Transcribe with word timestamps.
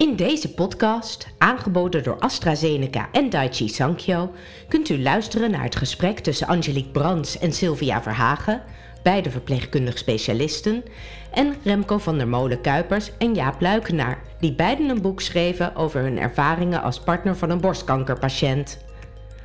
In 0.00 0.16
deze 0.16 0.54
podcast, 0.54 1.26
aangeboden 1.38 2.02
door 2.02 2.18
AstraZeneca 2.18 3.08
en 3.12 3.30
Daiichi 3.30 3.68
Sankyo, 3.68 4.32
kunt 4.68 4.88
u 4.88 5.02
luisteren 5.02 5.50
naar 5.50 5.62
het 5.62 5.76
gesprek 5.76 6.18
tussen 6.18 6.46
Angelique 6.46 6.90
Brands 6.90 7.38
en 7.38 7.52
Sylvia 7.52 8.02
Verhagen, 8.02 8.62
beide 9.02 9.30
verpleegkundig 9.30 9.98
specialisten, 9.98 10.84
en 11.30 11.54
Remco 11.64 11.98
van 11.98 12.18
der 12.18 12.28
Molen 12.28 12.60
Kuipers 12.60 13.10
en 13.18 13.34
Jaap 13.34 13.60
Luikenaar, 13.60 14.22
die 14.38 14.54
beiden 14.54 14.88
een 14.88 15.02
boek 15.02 15.20
schreven 15.20 15.76
over 15.76 16.00
hun 16.00 16.18
ervaringen 16.18 16.82
als 16.82 17.00
partner 17.00 17.36
van 17.36 17.50
een 17.50 17.60
borstkankerpatiënt. 17.60 18.78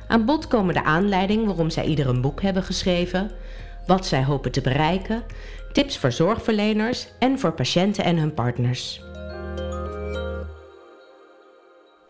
Aan 0.08 0.24
bod 0.24 0.48
komen 0.48 0.74
de 0.74 0.84
aanleiding 0.84 1.46
waarom 1.46 1.70
zij 1.70 1.84
ieder 1.84 2.08
een 2.08 2.20
boek 2.20 2.42
hebben 2.42 2.62
geschreven, 2.62 3.30
wat 3.86 4.06
zij 4.06 4.24
hopen 4.24 4.52
te 4.52 4.60
bereiken, 4.60 5.22
tips 5.72 5.98
voor 5.98 6.12
zorgverleners 6.12 7.08
en 7.18 7.38
voor 7.38 7.52
patiënten 7.52 8.04
en 8.04 8.16
hun 8.16 8.34
partners. 8.34 9.05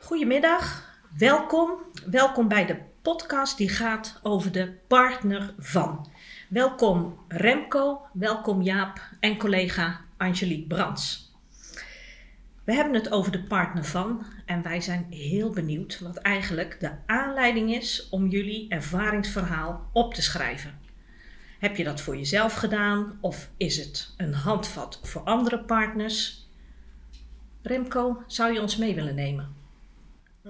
Goedemiddag, 0.06 0.95
welkom. 1.19 1.70
Welkom 2.05 2.48
bij 2.48 2.66
de 2.66 2.78
podcast 3.02 3.56
die 3.56 3.69
gaat 3.69 4.20
over 4.23 4.52
de 4.52 4.73
partner 4.87 5.55
van. 5.59 6.09
Welkom 6.48 7.19
Remco, 7.28 8.01
welkom 8.12 8.62
Jaap 8.62 9.00
en 9.20 9.37
collega 9.37 10.00
Angelique 10.16 10.66
Brands. 10.66 11.33
We 12.64 12.74
hebben 12.74 12.95
het 12.95 13.11
over 13.11 13.33
de 13.33 13.42
partner 13.42 13.84
van 13.84 14.27
en 14.45 14.62
wij 14.62 14.80
zijn 14.80 15.06
heel 15.11 15.50
benieuwd 15.50 16.00
wat 16.00 16.16
eigenlijk 16.16 16.80
de 16.80 16.91
aanleiding 17.06 17.75
is 17.75 18.09
om 18.11 18.28
jullie 18.28 18.69
ervaringsverhaal 18.69 19.88
op 19.92 20.14
te 20.14 20.23
schrijven. 20.23 20.78
Heb 21.59 21.77
je 21.77 21.84
dat 21.84 22.00
voor 22.00 22.16
jezelf 22.16 22.55
gedaan 22.55 23.19
of 23.20 23.50
is 23.56 23.77
het 23.77 24.14
een 24.16 24.34
handvat 24.34 25.00
voor 25.02 25.23
andere 25.23 25.59
partners? 25.59 26.48
Remco, 27.62 28.23
zou 28.27 28.52
je 28.52 28.61
ons 28.61 28.77
mee 28.77 28.95
willen 28.95 29.14
nemen? 29.14 29.64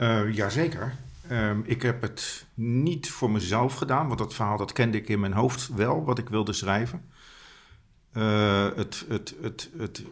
Uh, 0.01 0.35
jazeker. 0.35 0.95
Um, 1.31 1.63
ik 1.67 1.83
heb 1.83 2.03
het 2.03 2.47
niet 2.55 3.11
voor 3.11 3.31
mezelf 3.31 3.75
gedaan, 3.75 4.07
want 4.07 4.19
dat 4.19 4.35
verhaal 4.35 4.57
dat 4.57 4.73
kende 4.73 4.99
ik 4.99 5.09
in 5.09 5.21
mijn 5.21 5.33
hoofd 5.33 5.75
wel, 5.75 6.05
wat 6.05 6.19
ik 6.19 6.29
wilde 6.29 6.53
schrijven. 6.53 7.05
Uh, 8.13 8.69
het, 8.75 9.05
het, 9.09 9.35
het, 9.41 9.71
het, 9.79 10.05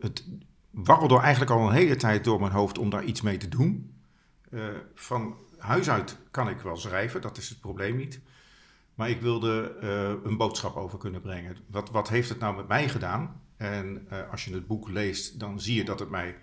het 0.00 0.24
warrelde 0.70 1.18
eigenlijk 1.18 1.50
al 1.50 1.66
een 1.66 1.74
hele 1.74 1.96
tijd 1.96 2.24
door 2.24 2.40
mijn 2.40 2.52
hoofd 2.52 2.78
om 2.78 2.90
daar 2.90 3.04
iets 3.04 3.20
mee 3.20 3.36
te 3.36 3.48
doen. 3.48 3.94
Uh, 4.50 4.64
van 4.94 5.34
huis 5.58 5.90
uit 5.90 6.16
kan 6.30 6.48
ik 6.48 6.60
wel 6.60 6.76
schrijven, 6.76 7.20
dat 7.20 7.36
is 7.36 7.48
het 7.48 7.60
probleem 7.60 7.96
niet. 7.96 8.20
Maar 8.94 9.10
ik 9.10 9.20
wilde 9.20 9.76
een 10.24 10.36
boodschap 10.36 10.76
over 10.76 10.98
kunnen 10.98 11.20
brengen. 11.20 11.56
Wat, 11.66 11.90
wat 11.90 12.08
heeft 12.08 12.28
het 12.28 12.38
nou 12.38 12.56
met 12.56 12.68
mij 12.68 12.88
gedaan? 12.88 13.40
En 13.56 14.08
als 14.30 14.44
je 14.44 14.54
het 14.54 14.66
boek 14.66 14.88
leest, 14.88 15.40
dan 15.40 15.60
zie 15.60 15.74
je 15.74 15.84
dat 15.84 15.98
het 15.98 16.10
mij 16.10 16.28
uh, 16.28 16.36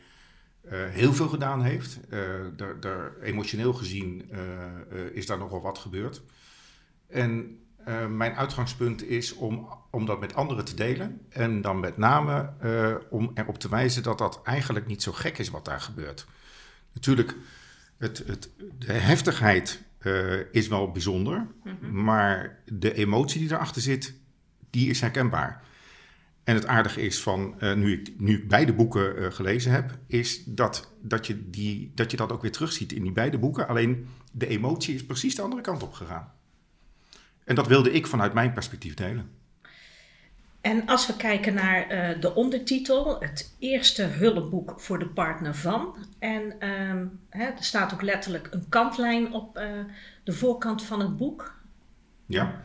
heel 0.76 1.14
veel 1.14 1.28
gedaan 1.28 1.62
heeft. 1.64 2.00
Uh, 2.10 2.20
daar, 2.56 2.80
daar, 2.80 3.20
emotioneel 3.22 3.74
gezien 3.74 4.30
uh, 4.32 4.40
is 5.12 5.26
daar 5.26 5.38
nogal 5.38 5.62
wat 5.62 5.78
gebeurd. 5.78 6.22
En 7.08 7.60
mijn 8.10 8.36
uitgangspunt 8.36 9.04
is 9.04 9.34
om, 9.34 9.68
om 9.92 10.06
dat 10.06 10.20
met 10.20 10.36
anderen 10.36 10.66
te 10.66 10.76
delen. 10.76 11.22
En 11.30 11.62
dan 11.62 11.80
met 11.80 11.98
name 11.98 12.50
om 13.10 13.32
erop 13.34 13.60
te 13.60 13.70
wijzen 13.70 14.04
dat 14.04 14.18
dat 14.18 14.42
eigenlijk 14.44 14.88
niet 14.88 15.04
zo 15.04 15.12
gek 15.12 15.38
is 15.38 15.50
wat 15.50 15.66
daar 15.66 15.82
gebeurt. 15.82 16.26
Natuurlijk, 16.94 17.36
het, 17.98 18.24
het, 18.26 18.50
de 18.78 18.94
heftigheid 18.94 19.82
is 20.52 20.68
wel 20.68 20.92
bijzonder. 20.92 21.48
Mm 21.64 21.78
-hmm. 21.80 22.04
Maar 22.04 22.60
de 22.66 22.94
emotie 22.94 23.40
die 23.40 23.52
erachter 23.52 23.82
zit, 23.82 24.14
die 24.70 24.90
is 24.90 25.02
herkenbaar. 25.02 25.64
En 26.48 26.56
het 26.56 26.66
aardige 26.66 27.02
is 27.02 27.22
van, 27.22 27.56
uh, 27.60 27.74
nu, 27.74 27.94
ik, 27.94 28.20
nu 28.20 28.38
ik 28.38 28.48
beide 28.48 28.74
boeken 28.74 29.20
uh, 29.20 29.32
gelezen 29.32 29.72
heb, 29.72 29.98
is 30.06 30.44
dat, 30.46 30.94
dat, 31.02 31.28
je 31.28 31.50
die, 31.50 31.92
dat 31.96 32.12
je 32.12 32.18
dat 32.18 32.32
ook 32.32 32.42
weer 32.42 32.52
terugziet 32.52 32.92
in 32.92 33.04
die 33.04 33.12
beide 33.12 33.38
boeken. 33.38 33.68
Alleen 33.68 34.08
de 34.32 34.48
emotie 34.48 34.96
is 34.96 35.06
precies 35.06 35.36
de 35.36 35.42
andere 35.42 35.62
kant 35.62 35.84
op 35.84 35.94
gegaan. 35.94 36.32
En 37.44 37.56
dat 37.56 37.68
wilde 37.68 37.92
ik 37.92 38.08
vanuit 38.08 38.34
mijn 38.34 38.54
perspectief 38.54 38.94
delen. 38.94 39.30
En 40.62 40.86
als 40.86 41.08
we 41.08 41.16
kijken 41.16 41.54
naar 41.54 42.12
uh, 42.12 42.22
de 42.22 42.36
ondertitel, 42.36 43.20
het 43.20 43.56
eerste 43.60 44.04
hulpboek 44.04 44.80
voor 44.80 45.00
de 45.00 45.10
partner 45.10 45.56
van. 45.56 45.96
En 46.20 46.56
hè, 47.30 47.46
er 47.46 47.64
staat 47.64 47.94
ook 47.94 48.02
letterlijk 48.02 48.48
een 48.52 48.70
kantlijn 48.70 49.34
op 49.34 49.54
de 50.24 50.34
voorkant 50.34 50.84
van 50.84 51.00
het 51.00 51.18
boek. 51.18 51.62
Ja. 52.26 52.62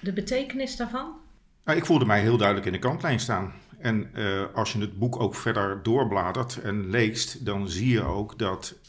De 0.00 0.12
betekenis 0.12 0.76
daarvan? 0.76 1.21
Nou, 1.64 1.78
ik 1.78 1.86
voelde 1.86 2.04
mij 2.04 2.20
heel 2.20 2.36
duidelijk 2.36 2.66
in 2.66 2.72
de 2.72 2.78
kantlijn 2.78 3.20
staan. 3.20 3.52
En 3.78 4.10
uh, 4.14 4.42
als 4.54 4.72
je 4.72 4.78
het 4.78 4.98
boek 4.98 5.20
ook 5.20 5.34
verder 5.34 5.82
doorbladert 5.82 6.60
en 6.60 6.90
leest, 6.90 7.44
dan 7.44 7.68
zie 7.68 7.88
je 7.88 8.02
ook 8.02 8.38
dat 8.38 8.74
uh, 8.80 8.86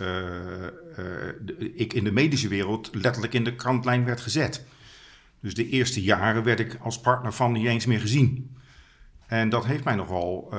de, 1.42 1.74
ik 1.76 1.94
in 1.94 2.04
de 2.04 2.12
medische 2.12 2.48
wereld 2.48 2.90
letterlijk 2.96 3.34
in 3.34 3.44
de 3.44 3.56
kantlijn 3.56 4.06
werd 4.06 4.22
gezet. 4.22 4.66
Dus 5.40 5.54
de 5.54 5.70
eerste 5.70 6.04
jaren 6.04 6.44
werd 6.44 6.60
ik 6.60 6.78
als 6.82 7.00
partner 7.00 7.34
van 7.34 7.52
niet 7.52 7.66
eens 7.66 7.86
meer 7.86 8.00
gezien. 8.00 8.58
En 9.28 9.50
dat 9.50 9.66
heeft 9.66 9.84
mij 9.84 9.96
nogal 9.96 10.54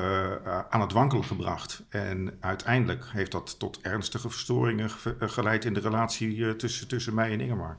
aan 0.70 0.80
het 0.80 0.92
wankelen 0.92 1.24
gebracht. 1.24 1.82
En 1.88 2.36
uiteindelijk 2.40 3.04
heeft 3.12 3.32
dat 3.32 3.58
tot 3.58 3.80
ernstige 3.80 4.30
verstoringen 4.30 4.90
geleid 5.20 5.64
in 5.64 5.74
de 5.74 5.80
relatie 5.80 6.56
tussen, 6.56 6.88
tussen 6.88 7.14
mij 7.14 7.30
en 7.30 7.40
Ingemar. 7.40 7.78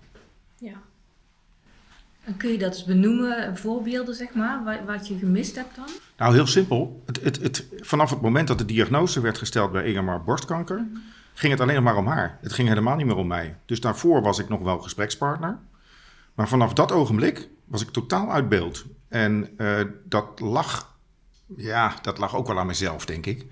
Ja. 0.57 0.81
En 2.25 2.37
kun 2.37 2.51
je 2.51 2.57
dat 2.57 2.73
eens 2.73 2.85
benoemen, 2.85 3.57
voorbeelden 3.57 4.15
zeg 4.15 4.33
maar, 4.33 4.83
wat 4.85 5.07
je 5.07 5.17
gemist 5.17 5.55
hebt 5.55 5.75
dan? 5.75 5.87
Nou, 6.17 6.33
heel 6.33 6.47
simpel. 6.47 7.03
Het, 7.05 7.23
het, 7.23 7.41
het, 7.41 7.67
vanaf 7.79 8.09
het 8.09 8.21
moment 8.21 8.47
dat 8.47 8.57
de 8.57 8.65
diagnose 8.65 9.21
werd 9.21 9.37
gesteld 9.37 9.71
bij 9.71 9.85
Ingemar 9.85 10.23
borstkanker, 10.23 10.77
mm. 10.77 11.01
ging 11.33 11.51
het 11.51 11.61
alleen 11.61 11.75
nog 11.75 11.83
maar 11.83 11.97
om 11.97 12.07
haar. 12.07 12.37
Het 12.41 12.53
ging 12.53 12.67
helemaal 12.67 12.95
niet 12.95 13.05
meer 13.05 13.15
om 13.15 13.27
mij. 13.27 13.57
Dus 13.65 13.79
daarvoor 13.79 14.21
was 14.21 14.39
ik 14.39 14.49
nog 14.49 14.61
wel 14.61 14.79
gesprekspartner. 14.79 15.57
Maar 16.33 16.47
vanaf 16.47 16.73
dat 16.73 16.91
ogenblik 16.91 17.49
was 17.65 17.81
ik 17.81 17.89
totaal 17.89 18.31
uit 18.31 18.49
beeld. 18.49 18.85
En 19.07 19.49
uh, 19.57 19.79
dat 20.03 20.39
lag, 20.39 20.97
ja, 21.57 21.93
dat 22.01 22.17
lag 22.17 22.35
ook 22.35 22.47
wel 22.47 22.59
aan 22.59 22.67
mezelf, 22.67 23.05
denk 23.05 23.25
ik. 23.25 23.45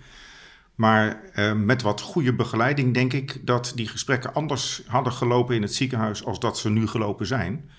Maar 0.75 1.21
uh, 1.35 1.53
met 1.53 1.81
wat 1.81 2.01
goede 2.01 2.33
begeleiding 2.33 2.93
denk 2.93 3.13
ik 3.13 3.45
dat 3.45 3.71
die 3.75 3.87
gesprekken 3.87 4.33
anders 4.33 4.83
hadden 4.87 5.13
gelopen 5.13 5.55
in 5.55 5.61
het 5.61 5.73
ziekenhuis 5.73 6.25
als 6.25 6.39
dat 6.39 6.57
ze 6.57 6.69
nu 6.69 6.87
gelopen 6.87 7.25
zijn. 7.25 7.69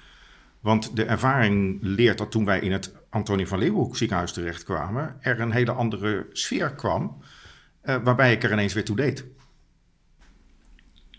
Want 0.65 0.97
de 0.97 1.05
ervaring 1.05 1.79
leert 1.83 2.19
dat 2.19 2.31
toen 2.31 2.45
wij 2.45 2.61
in 2.61 2.73
het 2.73 2.95
Antonie 3.11 3.47
van 3.47 3.59
Leeuwenhoek 3.59 3.97
ziekenhuis 3.97 4.33
terechtkwamen, 4.33 5.17
er 5.21 5.41
een 5.41 5.53
hele 5.53 5.73
andere 5.73 6.27
sfeer 6.33 6.75
kwam, 6.75 7.23
uh, 7.85 7.97
waarbij 8.03 8.33
ik 8.33 8.43
er 8.43 8.53
ineens 8.53 8.73
weer 8.73 8.85
toe 8.85 8.97
deed. 8.97 9.25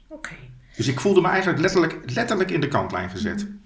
Oké. 0.08 0.14
Okay. 0.14 0.50
Dus 0.76 0.88
ik 0.88 1.00
voelde 1.00 1.22
me 1.22 1.28
eigenlijk 1.28 1.60
letterlijk, 1.60 2.12
letterlijk 2.12 2.52
in 2.52 2.60
de 2.60 2.68
kantlijn 2.68 3.10
gezet. 3.10 3.48
Mm. 3.48 3.62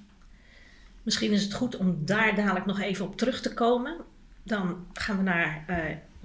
Misschien 1.03 1.31
is 1.31 1.43
het 1.43 1.53
goed 1.53 1.77
om 1.77 2.05
daar 2.05 2.35
dadelijk 2.35 2.65
nog 2.65 2.79
even 2.79 3.05
op 3.05 3.17
terug 3.17 3.41
te 3.41 3.53
komen. 3.53 3.97
Dan 4.43 4.85
gaan 4.93 5.17
we 5.17 5.23
naar 5.23 5.65
uh, 5.69 5.77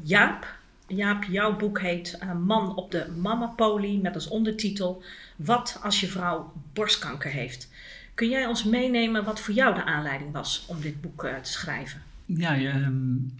Jaap. 0.02 0.46
Jaap, 0.86 1.24
jouw 1.24 1.56
boek 1.56 1.80
heet 1.80 2.18
uh, 2.22 2.32
Man 2.32 2.76
op 2.76 2.90
de 2.90 3.10
Mamapolie 3.16 4.00
met 4.00 4.14
als 4.14 4.28
ondertitel 4.28 5.02
Wat 5.36 5.78
als 5.82 6.00
je 6.00 6.06
vrouw 6.06 6.52
borstkanker 6.72 7.30
heeft. 7.30 7.68
Kun 8.14 8.28
jij 8.28 8.46
ons 8.46 8.64
meenemen 8.64 9.24
wat 9.24 9.40
voor 9.40 9.54
jou 9.54 9.74
de 9.74 9.84
aanleiding 9.84 10.32
was 10.32 10.64
om 10.68 10.80
dit 10.80 11.00
boek 11.00 11.24
uh, 11.24 11.34
te 11.36 11.50
schrijven? 11.50 12.02
Ja, 12.26 12.56
uh, 12.56 12.86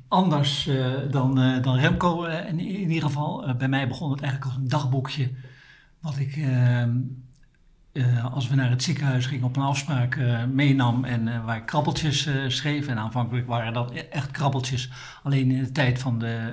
anders 0.09 0.67
uh, 0.67 0.95
dan, 1.11 1.41
uh, 1.41 1.63
dan 1.63 1.77
Remco 1.77 2.25
in, 2.25 2.59
in, 2.59 2.91
ieder 2.91 3.03
geval. 3.09 3.55
bij 3.59 3.69
mij 3.69 3.89
begon 3.89 4.11
het 4.11 4.21
eigenlijk 4.21 4.53
als 4.53 4.63
een 4.63 4.69
dagboekje. 4.69 5.31
Wat 6.01 6.19
ik, 6.19 6.37
ehm, 6.37 6.97
als 8.33 8.49
we 8.49 8.55
naar 8.55 8.71
het 8.71 8.83
ziekenhuis 8.83 9.27
gingen, 9.27 9.45
op 9.45 9.57
een 9.57 9.63
afspraak 9.63 10.19
meenam. 10.53 11.05
En 11.05 11.45
waar 11.45 11.57
ik 11.57 11.67
krabbeltjes 11.67 12.29
schreef. 12.49 12.87
En 12.87 12.99
aanvankelijk 12.99 13.47
waren 13.47 13.73
dat 13.73 13.91
e-, 13.91 13.99
echt 13.99 14.31
krabbeltjes. 14.31 14.91
Alleen 15.23 15.51
in 15.51 15.65
de 15.65 15.73
tijd 15.73 15.99
van 15.99 16.19
de, 16.19 16.53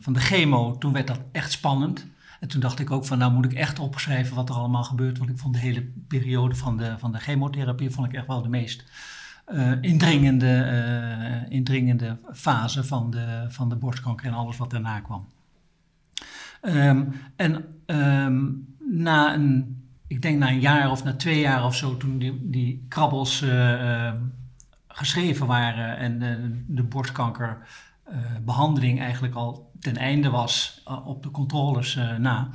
van 0.00 0.12
de 0.12 0.20
chemo, 0.20 0.78
toen 0.78 0.92
werd 0.92 1.06
dat 1.06 1.20
echt 1.32 1.52
spannend. 1.52 2.06
En 2.46 2.52
toen 2.52 2.60
dacht 2.60 2.78
ik 2.78 2.90
ook 2.90 3.04
van, 3.04 3.18
nou 3.18 3.32
moet 3.32 3.44
ik 3.44 3.52
echt 3.52 3.78
opschrijven 3.78 4.34
wat 4.34 4.48
er 4.48 4.54
allemaal 4.54 4.84
gebeurt. 4.84 5.18
Want 5.18 5.30
ik 5.30 5.38
vond 5.38 5.54
de 5.54 5.60
hele 5.60 5.82
periode 6.08 6.54
van 6.54 6.76
de, 6.76 6.98
van 6.98 7.12
de 7.12 7.18
chemotherapie 7.18 7.90
vond 7.90 8.06
ik 8.06 8.12
echt 8.12 8.26
wel 8.26 8.42
de 8.42 8.48
meest 8.48 8.84
uh, 9.48 9.72
indringende, 9.80 10.46
uh, 11.46 11.52
indringende 11.52 12.18
fase 12.32 12.84
van 12.84 13.10
de, 13.10 13.44
van 13.48 13.68
de 13.68 13.76
borstkanker 13.76 14.26
en 14.26 14.32
alles 14.32 14.56
wat 14.56 14.70
daarna 14.70 15.00
kwam. 15.00 15.26
Um, 16.62 17.12
en 17.36 17.64
um, 17.86 18.66
na 18.90 19.34
een, 19.34 19.82
ik 20.06 20.22
denk 20.22 20.38
na 20.38 20.48
een 20.48 20.60
jaar 20.60 20.90
of 20.90 21.04
na 21.04 21.14
twee 21.14 21.40
jaar 21.40 21.64
of 21.64 21.76
zo, 21.76 21.96
toen 21.96 22.18
die, 22.18 22.50
die 22.50 22.84
krabbels 22.88 23.42
uh, 23.42 24.12
geschreven 24.88 25.46
waren 25.46 25.96
en 25.96 26.64
de 26.66 26.82
borstkanker 26.82 27.58
behandeling 28.44 29.00
eigenlijk 29.00 29.34
al 29.34 29.65
ten 29.80 29.96
einde 29.96 30.30
was 30.30 30.82
op 31.04 31.22
de 31.22 31.30
controles 31.30 31.94
na, 32.18 32.50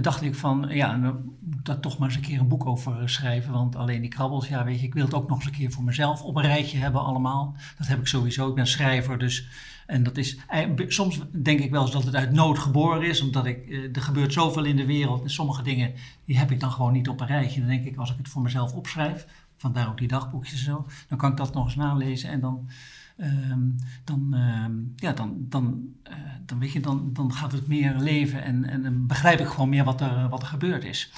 dacht 0.00 0.22
ik 0.22 0.34
van 0.34 0.66
ja, 0.68 0.98
dan 0.98 1.36
moet 1.40 1.64
daar 1.64 1.80
toch 1.80 1.98
maar 1.98 2.08
eens 2.08 2.16
een 2.16 2.22
keer 2.22 2.40
een 2.40 2.48
boek 2.48 2.66
over 2.66 3.10
schrijven. 3.10 3.52
Want 3.52 3.76
alleen 3.76 4.00
die 4.00 4.10
krabbels, 4.10 4.48
ja 4.48 4.64
weet 4.64 4.80
je, 4.80 4.86
ik 4.86 4.94
wil 4.94 5.04
het 5.04 5.14
ook 5.14 5.28
nog 5.28 5.38
eens 5.38 5.46
een 5.46 5.52
keer 5.52 5.70
voor 5.70 5.84
mezelf 5.84 6.22
op 6.22 6.36
een 6.36 6.42
rijtje 6.42 6.78
hebben 6.78 7.04
allemaal. 7.04 7.56
Dat 7.78 7.86
heb 7.86 7.98
ik 7.98 8.06
sowieso. 8.06 8.48
Ik 8.48 8.54
ben 8.54 8.66
schrijver, 8.66 9.18
dus 9.18 9.48
en 9.86 10.02
dat 10.02 10.16
is, 10.16 10.38
soms 10.86 11.20
denk 11.32 11.60
ik 11.60 11.70
wel 11.70 11.82
eens 11.82 11.92
dat 11.92 12.04
het 12.04 12.14
uit 12.14 12.32
nood 12.32 12.58
geboren 12.58 13.02
is, 13.02 13.20
omdat 13.20 13.46
ik, 13.46 13.88
er 13.92 14.02
gebeurt 14.02 14.32
zoveel 14.32 14.64
in 14.64 14.76
de 14.76 14.86
wereld. 14.86 15.22
En 15.22 15.30
sommige 15.30 15.62
dingen, 15.62 15.92
die 16.24 16.38
heb 16.38 16.50
ik 16.50 16.60
dan 16.60 16.70
gewoon 16.70 16.92
niet 16.92 17.08
op 17.08 17.20
een 17.20 17.26
rijtje. 17.26 17.60
Dan 17.60 17.68
denk 17.68 17.84
ik, 17.84 17.96
als 17.96 18.10
ik 18.10 18.16
het 18.16 18.28
voor 18.28 18.42
mezelf 18.42 18.72
opschrijf, 18.72 19.26
vandaar 19.56 19.88
ook 19.88 19.98
die 19.98 20.08
dagboekjes 20.08 20.58
en 20.58 20.64
zo, 20.64 20.86
dan 21.08 21.18
kan 21.18 21.30
ik 21.30 21.36
dat 21.36 21.54
nog 21.54 21.64
eens 21.64 21.74
nalezen 21.74 22.30
en 22.30 22.40
dan, 22.40 22.68
ehm, 23.16 23.60
dan, 24.04 24.34
ehm, 24.34 24.72
ja, 24.96 25.12
dan, 25.12 25.36
dan, 25.48 25.94
uh, 26.10 26.14
dan, 26.46 26.58
weet 26.58 26.72
je, 26.72 26.80
dan, 26.80 27.10
dan 27.12 27.32
gaat 27.32 27.52
het 27.52 27.66
meer 27.66 27.94
leven 27.98 28.42
en, 28.42 28.64
en 28.64 28.82
dan 28.82 29.06
begrijp 29.06 29.40
ik 29.40 29.46
gewoon 29.46 29.68
meer 29.68 29.84
wat 29.84 30.00
er, 30.00 30.28
wat 30.28 30.42
er 30.42 30.48
gebeurd 30.48 30.84
is. 30.84 31.12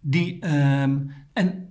Die, 0.00 0.46
um, 0.54 1.12
en 1.32 1.67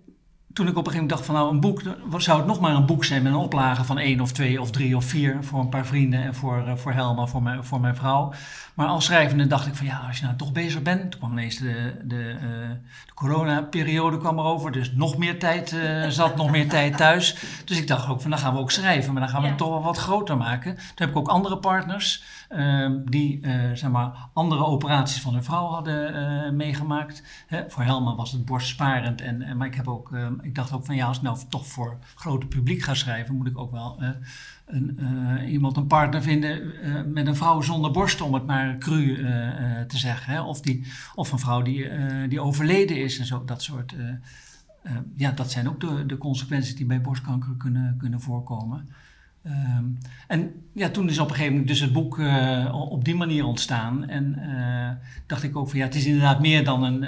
toen 0.57 0.67
ik 0.67 0.77
op 0.77 0.85
een 0.85 0.91
gegeven 0.91 1.07
moment 1.07 1.09
dacht 1.09 1.25
van 1.25 1.35
nou 1.35 1.53
een 1.53 1.59
boek, 1.59 2.21
zou 2.21 2.37
het 2.37 2.47
nog 2.47 2.59
maar 2.59 2.75
een 2.75 2.85
boek 2.85 3.05
zijn 3.05 3.23
met 3.23 3.31
een 3.31 3.37
oplage 3.37 3.83
van 3.83 3.97
één 3.97 4.19
of 4.19 4.31
twee 4.31 4.61
of 4.61 4.71
drie 4.71 4.95
of 4.95 5.05
vier 5.05 5.37
voor 5.41 5.59
een 5.59 5.69
paar 5.69 5.85
vrienden 5.85 6.23
en 6.23 6.35
voor, 6.35 6.63
uh, 6.67 6.75
voor 6.75 6.91
Helma, 6.91 7.25
voor 7.25 7.43
mijn, 7.43 7.63
voor 7.63 7.81
mijn 7.81 7.95
vrouw. 7.95 8.33
Maar 8.73 8.87
als 8.87 9.05
schrijvende 9.05 9.47
dacht 9.47 9.67
ik 9.67 9.75
van 9.75 9.85
ja, 9.85 10.03
als 10.07 10.17
je 10.17 10.25
nou 10.25 10.37
toch 10.37 10.51
bezig 10.51 10.81
bent, 10.81 11.11
toen 11.11 11.19
kwam 11.19 11.31
ineens 11.31 11.57
de, 11.57 12.01
de, 12.03 12.15
uh, 12.15 12.41
de 13.05 13.13
corona-periode 13.13 14.17
kwam 14.17 14.39
erover, 14.39 14.71
dus 14.71 14.91
nog 14.91 15.17
meer 15.17 15.39
tijd, 15.39 15.71
uh, 15.71 16.07
zat 16.07 16.35
nog 16.35 16.51
meer 16.51 16.69
tijd 16.69 16.97
thuis. 16.97 17.37
Dus 17.65 17.79
ik 17.79 17.87
dacht 17.87 18.09
ook 18.09 18.21
van 18.21 18.29
dan 18.29 18.39
gaan 18.39 18.53
we 18.53 18.59
ook 18.59 18.71
schrijven, 18.71 19.13
maar 19.13 19.21
dan 19.21 19.31
gaan 19.31 19.41
we 19.41 19.45
ja. 19.45 19.51
het 19.51 19.61
toch 19.61 19.69
wel 19.69 19.83
wat 19.83 19.97
groter 19.97 20.37
maken. 20.37 20.75
Toen 20.75 20.85
heb 20.95 21.09
ik 21.09 21.17
ook 21.17 21.27
andere 21.27 21.57
partners 21.57 22.23
die 23.05 23.45
zeg 23.73 23.89
maar 23.89 24.11
andere 24.33 24.65
operaties 24.65 25.21
van 25.21 25.33
hun 25.33 25.43
vrouw 25.43 25.67
hadden 25.67 26.55
meegemaakt. 26.55 27.23
voor 27.67 27.83
Helma 27.83 28.15
was 28.15 28.31
het 28.31 28.45
borstsparend, 28.45 29.21
en, 29.21 29.57
maar 29.57 29.67
ik 29.67 29.75
heb 29.75 29.87
ook 29.87 30.09
ik 30.47 30.55
dacht 30.55 30.71
ook 30.71 30.85
van 30.85 30.95
ja, 30.95 31.07
als 31.07 31.17
ik 31.17 31.23
nou 31.23 31.37
toch 31.49 31.67
voor 31.67 31.97
grote 32.15 32.47
publiek 32.47 32.81
ga 32.81 32.93
schrijven, 32.93 33.35
moet 33.35 33.47
ik 33.47 33.57
ook 33.57 33.71
wel 33.71 33.97
uh, 34.01 34.09
een, 34.65 34.97
uh, 34.99 35.51
iemand, 35.51 35.77
een 35.77 35.87
partner 35.87 36.21
vinden 36.21 36.61
uh, 36.63 37.01
met 37.05 37.27
een 37.27 37.35
vrouw 37.35 37.61
zonder 37.61 37.91
borst, 37.91 38.21
om 38.21 38.33
het 38.33 38.45
maar 38.45 38.77
cru 38.77 39.15
te 39.87 39.97
zeggen. 39.97 40.33
Hè? 40.33 40.41
Of, 40.41 40.61
die, 40.61 40.85
of 41.15 41.31
een 41.31 41.39
vrouw 41.39 41.61
die, 41.61 41.89
die 42.27 42.41
overleden 42.41 42.97
is 42.97 43.19
en 43.19 43.25
zo, 43.25 43.45
dat 43.45 43.61
soort. 43.61 43.95
ja, 45.15 45.31
dat 45.31 45.51
zijn 45.51 45.69
ook 45.69 45.79
de, 45.79 46.05
de 46.05 46.17
consequenties 46.17 46.75
die 46.75 46.85
bij 46.85 47.01
borstkanker 47.01 47.55
kunnen, 47.57 47.95
kunnen 47.97 48.21
voorkomen. 48.21 48.89
Um, 49.77 49.97
en 50.27 50.51
ja, 50.73 50.89
toen 50.89 51.09
is 51.09 51.19
op 51.19 51.29
een 51.29 51.31
gegeven 51.31 51.51
moment 51.51 51.69
dus 51.69 51.79
het 51.79 51.93
boek 51.93 52.19
op 52.71 53.05
die 53.05 53.15
manier 53.15 53.45
ontstaan. 53.45 54.09
En 54.09 54.39
dacht 55.25 55.43
ik 55.43 55.55
ook 55.55 55.69
van 55.69 55.79
ja, 55.79 55.85
het 55.85 55.95
is 55.95 56.05
inderdaad 56.05 56.39
meer 56.39 56.63
dan 56.63 56.83
een 56.83 57.03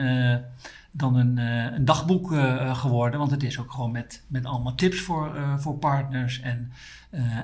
dan 0.91 1.15
een, 1.15 1.38
uh, 1.38 1.71
een 1.71 1.86
dagboek 1.86 2.31
uh, 2.31 2.75
geworden. 2.75 3.19
Want 3.19 3.31
het 3.31 3.44
is 3.44 3.59
ook 3.59 3.71
gewoon 3.71 3.91
met, 3.91 4.24
met 4.27 4.45
allemaal 4.45 4.75
tips 4.75 5.01
voor, 5.01 5.38
voor 5.57 5.77
partners. 5.77 6.41
En, 6.41 6.71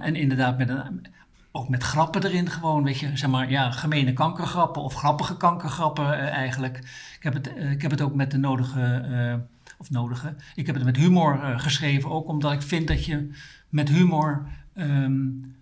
en 0.01 0.15
inderdaad 0.15 0.57
met 0.57 0.69
een, 0.69 1.05
ook 1.51 1.69
met 1.69 1.83
grappen 1.83 2.23
erin 2.23 2.49
gewoon. 2.49 2.83
Weet 2.83 2.99
je, 2.99 3.17
zeg 3.17 3.29
maar, 3.29 3.49
ja, 3.49 3.71
gemene 3.71 4.13
kankergrappen 4.13 4.81
of 4.81 4.93
grappige 4.93 5.37
kankergrappen 5.37 6.29
eigenlijk. 6.29 6.77
Ik 7.17 7.23
heb, 7.23 7.33
het, 7.33 7.53
ik 7.71 7.81
heb 7.81 7.91
het 7.91 8.01
ook 8.01 8.15
met 8.15 8.31
de 8.31 8.37
nodige, 8.37 9.45
of 9.77 9.89
nodige, 9.89 10.35
ik 10.55 10.65
heb 10.65 10.75
het 10.75 10.83
met 10.83 10.97
humor 10.97 11.39
geschreven. 11.57 12.11
Ook 12.11 12.27
omdat 12.27 12.51
ik 12.51 12.61
vind 12.61 12.87
dat 12.87 13.05
je 13.05 13.29
met 13.69 13.89
humor 13.89 14.47
um, 14.75 15.55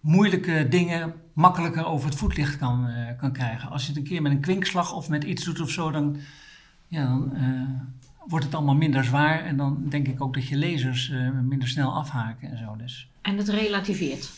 moeilijke 0.00 0.66
dingen 0.70 1.14
makkelijker 1.32 1.86
over 1.86 2.08
het 2.08 2.18
voetlicht 2.18 2.58
kan, 2.58 2.88
kan 3.18 3.32
krijgen. 3.32 3.70
Als 3.70 3.82
je 3.82 3.88
het 3.88 3.96
een 3.96 4.04
keer 4.04 4.22
met 4.22 4.32
een 4.32 4.40
kwinkslag 4.40 4.92
of 4.92 5.08
met 5.08 5.24
iets 5.24 5.44
doet 5.44 5.60
of 5.60 5.70
zo, 5.70 5.90
dan 5.90 6.16
ja, 6.88 7.06
dan 7.06 7.30
uh, 7.34 7.80
wordt 8.26 8.44
het 8.44 8.54
allemaal 8.54 8.74
minder 8.74 9.04
zwaar. 9.04 9.44
En 9.44 9.56
dan 9.56 9.88
denk 9.88 10.08
ik 10.08 10.22
ook 10.22 10.34
dat 10.34 10.46
je 10.46 10.56
lezers 10.56 11.08
uh, 11.08 11.30
minder 11.30 11.68
snel 11.68 11.94
afhaken 11.94 12.50
en 12.50 12.58
zo. 12.58 12.76
Dus. 12.76 13.10
En 13.22 13.36
het 13.36 13.48
relativeert. 13.48 14.30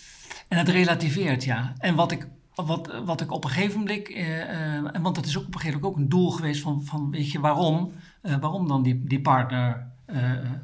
En 0.49 0.59
het 0.59 0.69
relativeert, 0.69 1.45
ja. 1.45 1.73
En 1.79 1.95
wat 1.95 2.13
ik, 2.13 2.29
wat, 2.55 3.03
wat 3.05 3.21
ik 3.21 3.33
op 3.33 3.45
een 3.45 3.51
gegeven 3.51 3.79
moment, 3.79 4.11
uh, 4.11 5.03
want 5.03 5.15
dat 5.15 5.27
is 5.27 5.39
ook 5.39 5.47
op 5.47 5.55
een 5.55 5.61
gegeven 5.61 5.81
moment 5.81 5.99
ook 5.99 6.03
een 6.03 6.09
doel 6.09 6.31
geweest 6.31 6.63
van, 6.63 6.85
van 6.85 7.11
weet 7.11 7.31
je, 7.31 7.41
waarom? 7.41 7.93
waarom 8.23 8.69
dan 8.69 8.83
die, 8.83 9.05
die 9.05 9.21
partner, 9.21 9.87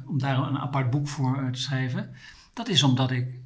om 0.05 0.19
daar 0.19 0.37
een 0.37 0.57
apart 0.57 0.89
boek 0.89 1.07
voor 1.07 1.49
te 1.51 1.61
schrijven? 1.61 2.09
Dat 2.53 2.67
is 2.67 2.83
omdat 2.83 3.11
ik 3.11 3.39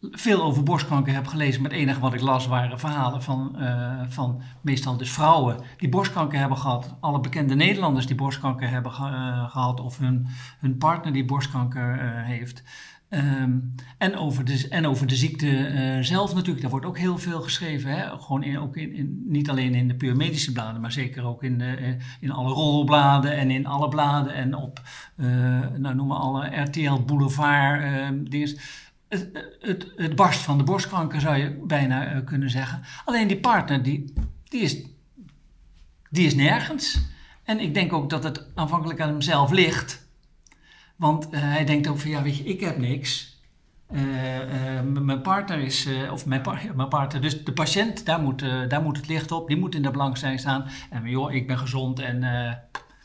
veel 0.00 0.42
over 0.42 0.62
borstkanker 0.62 1.14
heb 1.14 1.26
gelezen. 1.26 1.62
Maar 1.62 1.70
het 1.70 1.80
enige 1.80 2.00
wat 2.00 2.14
ik 2.14 2.20
las 2.20 2.46
waren 2.46 2.78
verhalen 2.78 3.22
van, 3.22 3.56
uh, 3.58 4.00
van 4.08 4.42
meestal 4.60 4.96
dus 4.96 5.10
vrouwen 5.10 5.56
die 5.76 5.88
borstkanker 5.88 6.38
hebben 6.38 6.58
gehad. 6.58 6.94
Alle 7.00 7.20
bekende 7.20 7.54
Nederlanders 7.54 8.06
die 8.06 8.16
borstkanker 8.16 8.68
hebben 8.68 8.92
ge 8.92 9.02
uh, 9.02 9.50
gehad 9.50 9.80
of 9.80 9.98
hun, 9.98 10.26
hun 10.58 10.76
partner 10.78 11.12
die 11.12 11.24
borstkanker 11.24 11.94
uh, 11.94 12.26
heeft. 12.26 12.62
Um, 13.10 13.74
en, 13.98 14.16
over 14.16 14.44
de, 14.44 14.66
en 14.68 14.86
over 14.86 15.06
de 15.06 15.16
ziekte 15.16 15.98
zelf 16.00 16.34
natuurlijk, 16.34 16.60
daar 16.60 16.70
wordt 16.70 16.86
ook 16.86 16.98
heel 16.98 17.18
veel 17.18 17.40
geschreven. 17.40 17.90
Hè? 17.90 18.18
Gewoon 18.18 18.42
in, 18.42 18.58
ook 18.58 18.76
in, 18.76 18.94
in, 18.94 19.22
niet 19.26 19.50
alleen 19.50 19.74
in 19.74 19.88
de 19.88 19.94
puur 19.94 20.16
medische 20.16 20.52
bladen, 20.52 20.80
maar 20.80 20.92
zeker 20.92 21.24
ook 21.24 21.42
in, 21.42 21.62
in 22.20 22.30
alle 22.30 22.52
rolbladen 22.52 23.36
en 23.36 23.50
in 23.50 23.66
alle 23.66 23.88
bladen 23.88 24.34
en 24.34 24.54
op, 24.54 24.80
nou 25.76 25.94
noem 25.94 26.06
maar 26.06 26.18
alle 26.18 26.60
RTL 26.60 27.00
Boulevard 27.06 27.82
ehm, 27.82 28.24
dingen 28.24 28.58
het, 29.08 29.28
het, 29.60 29.92
het, 29.96 30.16
barst 30.16 30.40
van 30.40 30.58
de 30.58 30.64
borstkanker, 30.64 31.20
zou 31.20 31.36
je 31.36 31.50
bijna 31.66 32.14
uh, 32.14 32.24
kunnen 32.24 32.50
zeggen. 32.50 32.82
Alleen 33.04 33.28
die 33.28 33.40
partner, 33.40 33.82
die, 33.82 34.12
die, 34.44 34.60
is, 34.60 34.82
die 36.10 36.26
is 36.26 36.34
nergens. 36.34 37.00
En 37.44 37.60
ik 37.60 37.74
denk 37.74 37.92
ook 37.92 38.10
dat 38.10 38.24
het 38.24 38.46
aanvankelijk 38.54 39.00
aan 39.00 39.08
hemzelf 39.08 39.50
ligt. 39.50 40.08
Want 40.96 41.26
uh, 41.30 41.40
hij 41.40 41.64
denkt 41.64 41.88
ook 41.88 41.98
van, 41.98 42.10
ja, 42.10 42.22
weet 42.22 42.36
je, 42.36 42.44
ik 42.44 42.60
heb 42.60 42.78
niks. 42.78 43.34
Uh, 43.92 44.00
mijn 44.82 45.22
partner 45.22 45.58
is, 45.58 45.88
of 46.10 46.26
mijn, 46.26 46.42
par 46.42 46.60
mijn, 46.74 46.88
partner, 46.88 47.22
dus 47.22 47.44
de 47.44 47.52
patiënt, 47.52 48.06
daar 48.06 48.20
moet, 48.20 48.40
daar 48.68 48.82
moet 48.82 48.96
het 48.96 49.08
licht 49.08 49.32
op. 49.32 49.48
Die 49.48 49.56
moet 49.56 49.74
in 49.74 49.82
de 49.82 49.90
belangstelling 49.90 50.40
staan. 50.40 50.64
En 50.90 51.08
joh, 51.08 51.32
ik 51.32 51.46
ben 51.46 51.58
gezond 51.58 52.00
en 52.00 52.18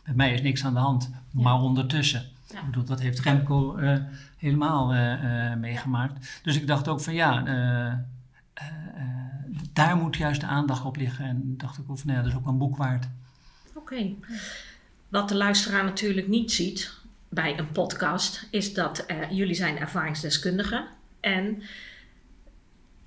met 0.06 0.15
mij 0.15 0.33
is 0.33 0.42
niks 0.42 0.65
aan 0.65 0.74
de 0.74 0.80
hand. 0.80 1.09
Ja. 1.12 1.42
Maar 1.42 1.62
ondertussen. 1.62 2.25
Ja. 2.51 2.59
Ik 2.59 2.65
bedoel, 2.65 2.83
dat 2.83 3.00
heeft 3.00 3.19
Remco 3.19 3.77
helemaal 4.38 4.94
uh, 4.95 5.53
meegemaakt. 5.56 6.42
Dus 6.44 6.56
ik 6.56 6.68
dacht 6.68 6.88
ook 6.88 7.01
van 7.01 7.13
ja, 7.13 7.48
uh, 7.48 7.94
daar 9.74 9.95
moet 9.95 10.18
juist 10.18 10.42
de 10.42 10.48
aandacht 10.48 10.86
op 10.86 10.95
liggen. 10.95 11.25
En 11.25 11.57
dacht 11.57 11.77
ik 11.77 11.83
ook 11.88 12.00
van 12.00 12.13
ja, 12.13 12.21
dat 12.21 12.31
is 12.31 12.38
ook 12.38 12.48
een 12.48 12.57
boek 12.57 12.77
waard. 12.77 13.07
Oké. 13.69 13.77
Okay. 13.80 14.15
Wat 15.09 15.30
de 15.30 15.36
luisteraar 15.36 15.83
natuurlijk 15.83 16.27
niet 16.27 16.51
ziet 16.51 16.94
bij 17.30 17.59
een 17.59 17.71
podcast, 17.71 18.48
is 18.51 18.74
dat 18.74 19.06
jullie 19.30 19.56
zijn 19.56 19.77
ervaringsdeskundigen. 19.77 20.86
En 21.19 21.62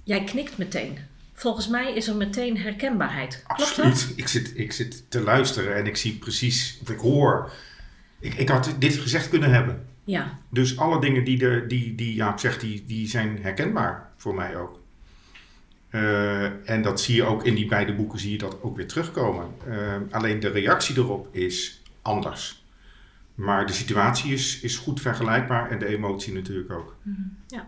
jij 0.04 0.24
knikt 0.24 0.58
meteen. 0.58 0.98
Volgens 1.32 1.68
mij 1.68 1.94
is 1.94 2.08
er 2.08 2.16
meteen 2.16 2.58
herkenbaarheid. 2.58 3.44
Absoluut. 3.46 4.12
Ik 4.16 4.28
zit, 4.28 4.58
ik 4.58 4.72
zit 4.72 5.10
te 5.10 5.20
luisteren 5.20 5.76
en 5.76 5.86
ik 5.86 5.96
zie 5.96 6.18
precies, 6.18 6.78
of 6.82 6.90
ik 6.90 6.98
hoor. 6.98 7.52
Ik, 8.24 8.34
ik 8.34 8.48
had 8.48 8.76
dit 8.78 8.96
gezegd 8.96 9.28
kunnen 9.28 9.50
hebben. 9.50 9.86
Ja. 10.04 10.38
Dus 10.50 10.78
alle 10.78 11.00
dingen 11.00 11.24
die, 11.24 11.38
de, 11.38 11.64
die, 11.68 11.94
die 11.94 12.14
Jaap 12.14 12.38
zegt, 12.38 12.60
die, 12.60 12.84
die 12.86 13.08
zijn 13.08 13.38
herkenbaar 13.42 14.10
voor 14.16 14.34
mij 14.34 14.56
ook. 14.56 14.82
Uh, 15.90 16.70
en 16.70 16.82
dat 16.82 17.00
zie 17.00 17.14
je 17.14 17.24
ook 17.24 17.44
in 17.44 17.54
die 17.54 17.66
beide 17.66 17.94
boeken, 17.94 18.18
zie 18.18 18.30
je 18.32 18.38
dat 18.38 18.62
ook 18.62 18.76
weer 18.76 18.86
terugkomen. 18.86 19.46
Uh, 19.68 19.94
alleen 20.10 20.40
de 20.40 20.48
reactie 20.48 20.96
erop 20.96 21.28
is 21.34 21.82
anders. 22.02 22.64
Maar 23.34 23.66
de 23.66 23.72
situatie 23.72 24.32
is, 24.32 24.60
is 24.60 24.76
goed 24.76 25.00
vergelijkbaar 25.00 25.70
en 25.70 25.78
de 25.78 25.86
emotie 25.86 26.32
natuurlijk 26.32 26.72
ook. 26.72 26.96
-hmm. 27.02 27.36
Ja. 27.46 27.66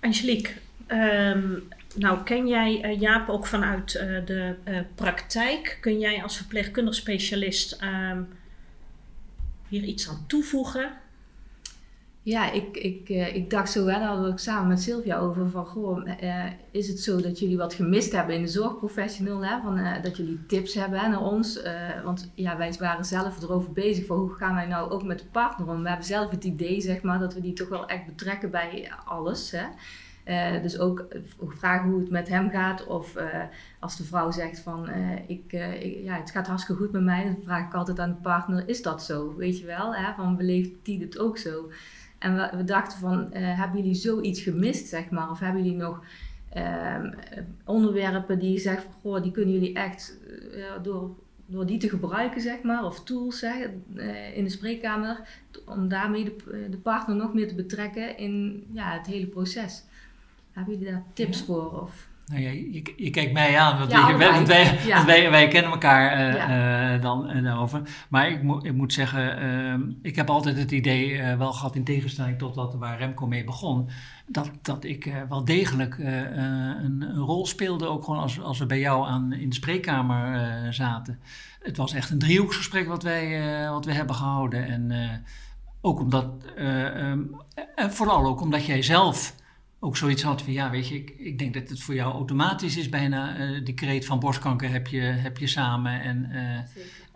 Angelique, 0.00 0.52
um, 0.88 1.62
nou 1.94 2.22
ken 2.24 2.46
jij 2.46 2.84
uh, 2.84 3.00
Jaap 3.00 3.28
ook 3.28 3.46
vanuit 3.46 3.92
de 4.26 4.56
praktijk? 4.94 5.78
Kun 5.80 5.98
jij 5.98 6.22
als 6.22 6.36
verpleegkundig 6.36 6.94
specialist 6.94 7.82
um, 7.82 8.28
hier 9.74 9.88
iets 9.88 10.08
aan 10.08 10.24
toevoegen? 10.26 10.92
Ja, 12.22 12.50
ik, 12.50 12.76
ik, 12.76 13.08
uh, 13.08 13.34
ik 13.34 13.50
dacht 13.50 13.72
zo 13.72 13.84
wel, 13.84 13.98
daar 13.98 14.08
hadden 14.08 14.34
we 14.34 14.40
samen 14.40 14.68
met 14.68 14.82
Sylvia 14.82 15.18
over 15.18 15.50
van, 15.50 15.66
goh, 15.66 16.08
uh, 16.22 16.44
is 16.70 16.88
het 16.88 17.00
zo 17.00 17.20
dat 17.20 17.38
jullie 17.38 17.56
wat 17.56 17.74
gemist 17.74 18.12
hebben 18.12 18.34
in 18.34 18.42
de 18.42 18.48
zorgprofessional, 18.48 19.44
hè? 19.44 19.60
Van, 19.60 19.78
uh, 19.78 20.02
dat 20.02 20.16
jullie 20.16 20.46
tips 20.46 20.74
hebben 20.74 21.10
naar 21.10 21.22
ons? 21.22 21.60
want 22.04 22.30
ja, 22.34 22.56
wij 22.56 22.74
waren 22.78 23.04
zelf 23.04 23.42
erover 23.42 23.72
bezig 23.72 24.06
van 24.06 24.18
hoe 24.18 24.34
gaan 24.34 24.54
wij 24.54 24.66
nou 24.66 24.90
ook 24.90 25.02
met 25.02 25.18
de 25.18 25.26
partner 25.32 25.68
om? 25.68 25.82
We 25.82 25.88
hebben 25.88 26.06
zelf 26.06 26.30
het 26.30 26.44
idee, 26.44 26.80
zeg 26.80 27.02
maar, 27.02 27.18
dat 27.18 27.34
we 27.34 27.40
die 27.40 27.52
toch 27.52 27.68
wel 27.68 27.88
echt 27.88 28.06
betrekken 28.06 28.50
bij 28.50 28.92
alles, 29.04 29.50
hè? 29.50 29.64
Dus 30.62 30.78
ook 30.78 31.06
vragen 31.38 31.90
hoe 31.90 32.00
het 32.00 32.10
met 32.10 32.28
hem 32.28 32.50
gaat. 32.50 32.86
Of 32.86 33.16
als 33.80 33.96
de 33.96 34.04
vrouw 34.04 34.30
zegt 34.30 34.60
van 34.60 34.88
ik, 35.26 35.52
ja, 36.02 36.14
het 36.14 36.30
gaat 36.30 36.46
hartstikke 36.46 36.82
goed 36.82 36.92
met 36.92 37.02
mij. 37.02 37.24
Dan 37.24 37.36
vraag 37.44 37.66
ik 37.66 37.74
altijd 37.74 38.00
aan 38.00 38.10
de 38.10 38.20
partner, 38.22 38.68
is 38.68 38.82
dat 38.82 39.02
zo? 39.02 39.36
Weet 39.36 39.58
je 39.58 39.66
wel? 39.66 39.94
Hè? 39.94 40.14
Van 40.14 40.36
beleeft 40.36 40.70
die 40.82 41.00
het 41.00 41.18
ook 41.18 41.38
zo? 41.38 41.70
En 42.24 42.56
we, 42.56 42.64
dachten 42.64 42.98
van, 42.98 43.32
hebben 43.32 43.80
jullie 43.80 43.94
zoiets 43.94 44.40
gemist, 44.40 44.88
zeg 44.88 45.10
maar? 45.10 45.30
Of 45.30 45.38
hebben 45.38 45.64
jullie 45.64 45.78
nog 45.78 46.04
ehm, 46.48 47.12
onderwerpen 47.64 48.38
die 48.38 48.52
je 48.52 48.58
zegt 48.58 48.82
van 48.82 48.92
goh, 49.00 49.22
die 49.22 49.32
kunnen 49.32 49.54
jullie 49.54 49.74
echt 49.74 50.18
eh, 50.54 50.82
door, 50.82 51.16
door 51.46 51.66
die 51.66 51.78
te 51.78 51.88
gebruiken, 51.88 52.40
zeg 52.40 52.62
maar, 52.62 52.84
of 52.84 53.04
tools 53.04 53.38
zeg, 53.38 53.68
eh, 53.96 54.36
in 54.36 54.44
de 54.44 54.50
spreekkamer, 54.50 55.20
om 55.66 55.88
daarmee 55.88 56.24
de, 56.24 56.66
de, 56.70 56.76
partner 56.76 57.16
nog 57.16 57.34
meer 57.34 57.48
te 57.48 57.54
betrekken 57.54 58.18
in 58.18 58.64
ja, 58.72 58.92
het 58.92 59.06
hele 59.06 59.26
proces. 59.26 59.84
Hebben 60.54 60.74
jullie 60.74 60.92
daar 60.92 61.02
tips 61.12 61.42
voor? 61.42 61.82
Of? 61.82 62.06
Nou 62.26 62.42
ja, 62.42 62.50
je, 62.50 62.92
je, 62.96 63.10
kijkt 63.10 63.32
mij 63.32 63.58
aan, 63.58 63.78
want, 63.78 63.90
ja, 63.90 64.16
wij, 64.16 64.46
wij, 64.46 65.04
wij, 65.06 65.30
wij, 65.30 65.48
kennen 65.48 65.70
elkaar 65.70 66.18
uh, 66.18 66.94
uh, 66.94 67.02
dan 67.02 67.30
uh, 67.30 67.44
daarover. 67.44 67.82
Maar 68.08 68.28
ik, 68.28 68.42
mo 68.42 68.58
ik 68.62 68.72
moet 68.72 68.92
zeggen, 68.92 69.38
ehm, 69.38 69.82
ik 70.02 70.16
heb 70.16 70.30
altijd 70.30 70.58
het 70.58 70.70
idee 70.70 71.22
wel 71.36 71.52
gehad, 71.52 71.76
in 71.76 71.84
tegenstelling 71.84 72.38
tot 72.38 72.54
dat 72.54 72.74
waar 72.74 72.98
Remco 72.98 73.26
mee 73.26 73.44
begon, 73.44 73.88
dat, 74.26 74.50
dat 74.62 74.84
ik 74.84 75.12
wel 75.28 75.44
degelijk 75.44 75.98
een, 75.98 77.02
een, 77.02 77.16
rol 77.16 77.46
speelde, 77.46 77.86
ook 77.86 78.04
gewoon 78.04 78.20
als, 78.20 78.40
als 78.40 78.58
we 78.58 78.66
bij 78.66 78.80
jou 78.80 79.06
aan, 79.06 79.32
in 79.32 79.48
de 79.48 79.54
spreekkamer 79.54 80.72
zaten. 80.72 81.18
Het 81.62 81.76
was 81.76 81.92
echt 81.92 82.10
een 82.10 82.18
driehoeksgesprek 82.18 82.88
wat 82.88 83.02
wij, 83.02 83.40
wat 83.70 83.84
we 83.84 83.92
hebben 83.92 84.14
gehouden. 84.14 84.66
En 84.66 84.92
ook 85.80 86.00
omdat, 86.00 86.26
um, 86.58 87.36
en 87.74 87.92
vooral 87.92 88.26
ook 88.26 88.40
omdat 88.40 88.66
jij 88.66 88.82
zelf 88.82 89.34
ook 89.84 89.96
zoiets 89.96 90.22
had 90.22 90.42
van, 90.42 90.52
ja, 90.52 90.70
weet 90.70 90.88
je, 90.88 90.94
ik, 90.94 91.14
ik 91.18 91.38
denk 91.38 91.54
dat 91.54 91.68
het 91.68 91.82
voor 91.82 91.94
jou 91.94 92.12
automatisch 92.12 92.76
is 92.76 92.88
bijna, 92.88 93.38
uh, 93.38 93.64
die 93.64 93.74
kreet 93.74 94.04
van 94.04 94.20
borstkanker 94.20 94.70
heb 94.70 94.86
je, 94.86 95.00
heb 95.00 95.38
je 95.38 95.46
samen 95.46 96.00
en, 96.00 96.28
uh, 96.32 96.58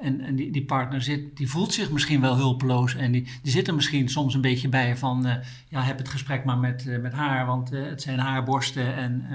en, 0.07 0.21
en 0.21 0.37
die, 0.37 0.51
die 0.51 0.65
partner 0.65 1.03
zit, 1.03 1.37
die 1.37 1.49
voelt 1.49 1.73
zich 1.73 1.91
misschien 1.91 2.21
wel 2.21 2.37
hulpeloos 2.37 2.95
en 2.95 3.13
die, 3.13 3.29
die 3.43 3.53
zit 3.53 3.69
er 3.69 3.75
misschien 3.75 4.09
soms 4.09 4.35
een 4.35 4.41
beetje 4.41 4.69
bij 4.69 4.97
van, 4.97 5.27
uh, 5.27 5.35
ja, 5.69 5.83
heb 5.83 5.99
het 5.99 6.09
gesprek 6.09 6.45
maar 6.45 6.59
met, 6.59 7.01
met 7.01 7.13
haar, 7.13 7.47
want 7.47 7.71
het 7.71 8.03
zijn 8.03 8.19
haar 8.19 8.45
borsten 8.45 8.97
en, 8.97 9.27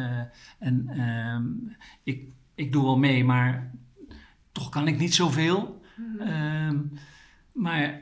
en 0.60 0.90
ehm, 0.90 1.44
ik, 2.04 2.24
ik 2.56 2.72
doe 2.72 2.84
wel 2.84 2.98
mee, 2.98 3.24
maar 3.26 3.72
toch 4.52 4.70
kan 4.70 4.88
ik 4.88 4.98
niet 4.98 5.14
zoveel. 5.14 5.82
Mm 5.96 6.28
-hmm. 6.28 6.92
maar 7.52 8.02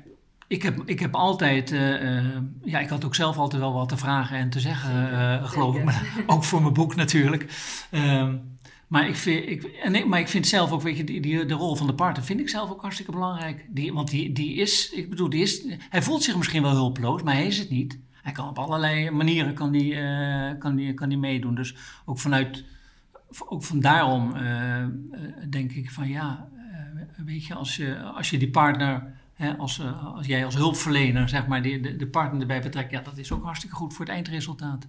ik 0.52 0.64
heb, 0.64 0.82
ik 0.86 1.00
heb 1.00 1.16
altijd, 1.16 1.72
uh, 1.72 2.04
uh, 2.04 2.38
ja, 2.64 2.80
ik 2.80 2.90
had 2.90 3.06
ook 3.06 3.16
zelf 3.16 3.38
altijd 3.38 3.62
wel 3.62 3.74
wat 3.74 3.90
te 3.90 3.98
vragen 3.98 4.38
en 4.38 4.50
te 4.50 4.60
zeggen, 4.60 5.12
uh, 5.12 5.44
geloof 5.44 5.76
ik. 5.76 5.84
Maar 5.84 6.14
ook 6.28 6.44
voor 6.44 6.62
mijn 6.62 6.74
boek 6.74 6.96
natuurlijk. 6.96 7.46
Ehm, 7.92 8.38
maar, 8.88 9.08
ik 9.08 9.16
vind, 9.16 9.46
ik, 9.50 10.06
maar 10.06 10.20
ik 10.20 10.28
vind 10.28 10.48
zelf 10.48 10.72
ook, 10.72 10.82
weet 10.82 10.98
je, 10.98 11.04
die, 11.04 11.22
die, 11.22 11.46
de 11.46 11.54
rol 11.54 11.76
van 11.76 11.88
de 11.88 11.94
partner 11.94 12.26
vind 12.26 12.40
ik 12.40 12.50
zelf 12.50 12.72
ook 12.72 12.82
hartstikke 12.82 13.12
belangrijk. 13.12 13.66
Die, 13.70 13.94
want 13.94 14.10
die, 14.10 14.32
die 14.32 14.56
is, 14.56 14.90
ik 14.90 15.10
bedoel, 15.10 15.30
die 15.30 15.42
is, 15.42 15.66
hij 15.90 16.02
voelt 16.02 16.24
zich 16.24 16.38
misschien 16.38 16.62
wel 16.62 16.76
hulpeloos, 16.76 17.24
maar 17.24 17.34
hij 17.34 17.48
is 17.48 17.58
het 17.58 17.70
niet. 17.70 18.00
Hij 18.22 18.32
kan 18.32 18.50
op 18.50 18.60
allerlei 18.60 19.10
manieren 19.10 19.54
kan 19.54 19.72
die, 19.72 19.96
kan 20.58 20.76
die, 20.76 20.94
kan 20.94 21.10
die 21.10 21.18
meedoen. 21.18 21.56
Dus 21.56 21.76
ook 22.06 22.20
vanuit, 22.20 22.64
ook 23.48 23.64
van 23.64 23.80
daarom 23.80 24.34
denk 25.50 25.72
ik 25.72 25.92
van 25.92 26.08
ja, 26.08 26.48
weet 27.26 27.46
je, 27.46 27.54
als 27.54 27.76
je, 27.76 28.00
als 28.00 28.30
je 28.30 28.38
die 28.38 28.50
partner 28.50 29.20
als, 29.58 29.80
uh, 29.80 30.16
als 30.16 30.28
jij 30.28 30.46
als 30.46 30.56
hulpverlener 30.56 31.30
zeg 31.30 31.48
maar, 31.48 31.62
de, 31.62 31.80
de, 31.80 31.96
de, 31.96 32.08
partner 32.08 32.42
erbij 32.42 32.62
betrekt, 32.62 32.92
ja, 32.92 33.02
dat 33.02 33.18
is 33.18 33.32
ook 33.32 33.44
hartstikke 33.44 33.76
goed 33.76 33.94
voor 33.94 34.06
het 34.06 34.14
eindresultaat 34.14 34.88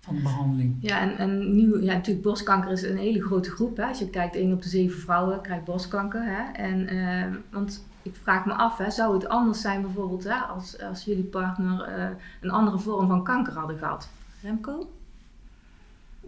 van 0.00 0.14
de 0.14 0.22
behandeling. 0.22 0.76
Ja, 0.80 1.00
en, 1.00 1.16
en 1.18 1.56
nu, 1.56 1.82
ja, 1.82 1.92
natuurlijk, 1.92 2.24
borstkanker 2.24 2.70
is 2.70 2.82
een 2.82 2.96
hele 2.96 3.22
grote 3.22 3.50
groep. 3.50 3.76
Hè. 3.76 3.84
Als 3.84 3.98
je 3.98 4.10
kijkt, 4.10 4.36
1 4.36 4.52
op 4.52 4.62
de 4.62 4.68
7 4.68 4.98
vrouwen 4.98 5.40
krijgt 5.40 5.64
borstkanker. 5.64 6.22
Hè. 6.24 6.52
En, 6.52 6.94
uh, 6.94 7.36
want 7.50 7.86
ik 8.02 8.14
vraag 8.22 8.46
me 8.46 8.52
af, 8.52 8.78
hè, 8.78 8.90
zou 8.90 9.14
het 9.14 9.28
anders 9.28 9.60
zijn 9.60 9.82
bijvoorbeeld 9.82 10.24
hè, 10.24 10.34
als, 10.34 10.80
als 10.80 11.04
jullie 11.04 11.24
partner 11.24 11.98
uh, 11.98 12.08
een 12.40 12.50
andere 12.50 12.78
vorm 12.78 13.08
van 13.08 13.24
kanker 13.24 13.52
hadden 13.52 13.78
gehad? 13.78 14.08
Remco? 14.42 14.90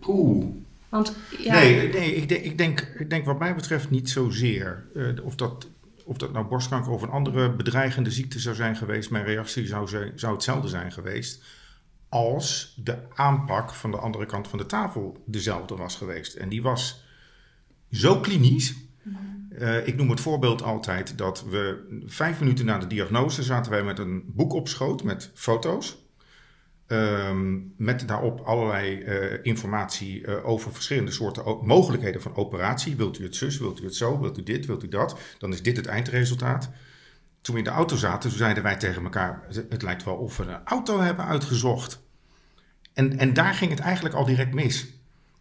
Oeh. 0.07 0.47
Want, 0.89 1.17
ja, 1.39 1.53
nee, 1.53 1.93
nee 1.93 2.15
ik, 2.15 2.29
denk, 2.29 2.45
ik, 2.45 2.59
denk, 2.59 2.81
ik 2.99 3.11
denk 3.11 3.25
wat 3.25 3.39
mij 3.39 3.55
betreft 3.55 3.91
niet 3.91 4.11
zozeer. 4.11 4.85
Uh, 4.95 5.25
of 5.25 5.35
dat 5.35 5.69
of 6.09 6.17
dat 6.17 6.33
nou 6.33 6.47
borstkanker 6.47 6.93
of 6.93 7.03
een 7.03 7.11
andere 7.11 7.51
bedreigende 7.51 8.11
ziekte 8.11 8.39
zou 8.39 8.55
zijn 8.55 8.77
geweest, 8.77 9.11
mijn 9.11 9.25
reactie 9.25 9.67
zou, 9.67 9.89
zou 10.15 10.35
hetzelfde 10.35 10.69
zijn 10.69 10.93
geweest. 10.93 11.45
Als 12.09 12.75
de 12.85 12.99
aanpak 13.15 13.75
van 13.75 13.91
de 13.91 13.97
andere 13.97 14.27
kant 14.27 14.49
van 14.49 14.59
de 14.59 14.67
tafel 14.67 15.23
dezelfde 15.27 15.77
was 15.77 15.97
geweest. 15.97 16.35
En 16.35 16.49
die 16.49 16.63
was 16.63 17.05
zo 17.91 18.21
klinisch. 18.21 18.75
Uh, 19.59 19.87
ik 19.87 19.97
noem 19.97 20.11
het 20.11 20.21
voorbeeld 20.21 20.63
altijd 20.63 21.19
dat 21.19 21.45
we 21.45 21.87
vijf 22.07 22.41
minuten 22.41 22.65
na 22.65 22.79
de 22.79 22.87
diagnose 22.87 23.43
zaten 23.43 23.71
wij 23.73 23.83
met 23.83 23.99
een 23.99 24.23
boek 24.27 24.53
op 24.53 24.69
schoot 24.69 25.03
met 25.03 25.31
foto's. 25.35 26.08
Um, 26.91 27.75
met 27.77 28.09
daarop 28.09 28.41
allerlei 28.41 28.99
uh, 28.99 29.39
informatie 29.43 30.27
uh, 30.27 30.49
over 30.49 30.73
verschillende 30.73 31.11
soorten 31.11 31.59
mogelijkheden 31.63 32.23
van 32.23 32.37
operatie. 32.37 32.97
Wilt 32.97 33.19
u 33.19 33.25
het 33.25 33.37
zus, 33.37 33.59
wilt 33.59 33.81
u 33.81 33.85
het 33.85 33.95
zo, 33.95 34.21
wilt 34.21 34.39
u 34.39 34.43
dit, 34.43 34.67
wilt 34.67 34.83
u 34.85 34.89
dat? 34.89 35.19
Dan 35.39 35.53
is 35.53 35.63
dit 35.63 35.77
het 35.77 35.87
eindresultaat. 35.87 36.71
Toen 37.41 37.55
we 37.55 37.61
in 37.61 37.67
de 37.67 37.75
auto 37.77 37.97
zaten, 37.97 38.31
zeiden 38.31 38.63
wij 38.63 38.77
tegen 38.77 39.03
elkaar: 39.03 39.43
Het 39.69 39.83
lijkt 39.83 40.05
wel 40.05 40.15
of 40.15 40.37
we 40.37 40.43
een 40.43 40.65
auto 40.65 41.01
hebben 41.01 41.25
uitgezocht. 41.25 42.01
En, 42.93 43.19
en 43.19 43.33
daar 43.33 43.55
ging 43.55 43.71
het 43.71 43.81
eigenlijk 43.81 44.15
al 44.15 44.25
direct 44.25 44.55
mis. 44.55 44.87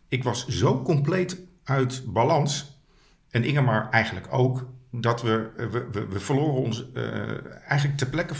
Ik 0.07 0.23
was 0.23 0.47
zo 0.47 0.81
compleet 0.81 1.37
uit 1.63 2.03
balans, 2.05 2.81
en 3.29 3.43
Ingemar 3.43 3.89
eigenlijk 3.89 4.27
ook, 4.29 4.67
dat 4.91 5.21
we, 5.21 5.49
we, 5.91 6.05
we, 6.09 6.19
verloren 6.19 6.61
ons 6.63 6.85
uh, 6.93 7.03
eigenlijk 7.67 7.97
ter 7.97 8.07
plekke 8.07 8.33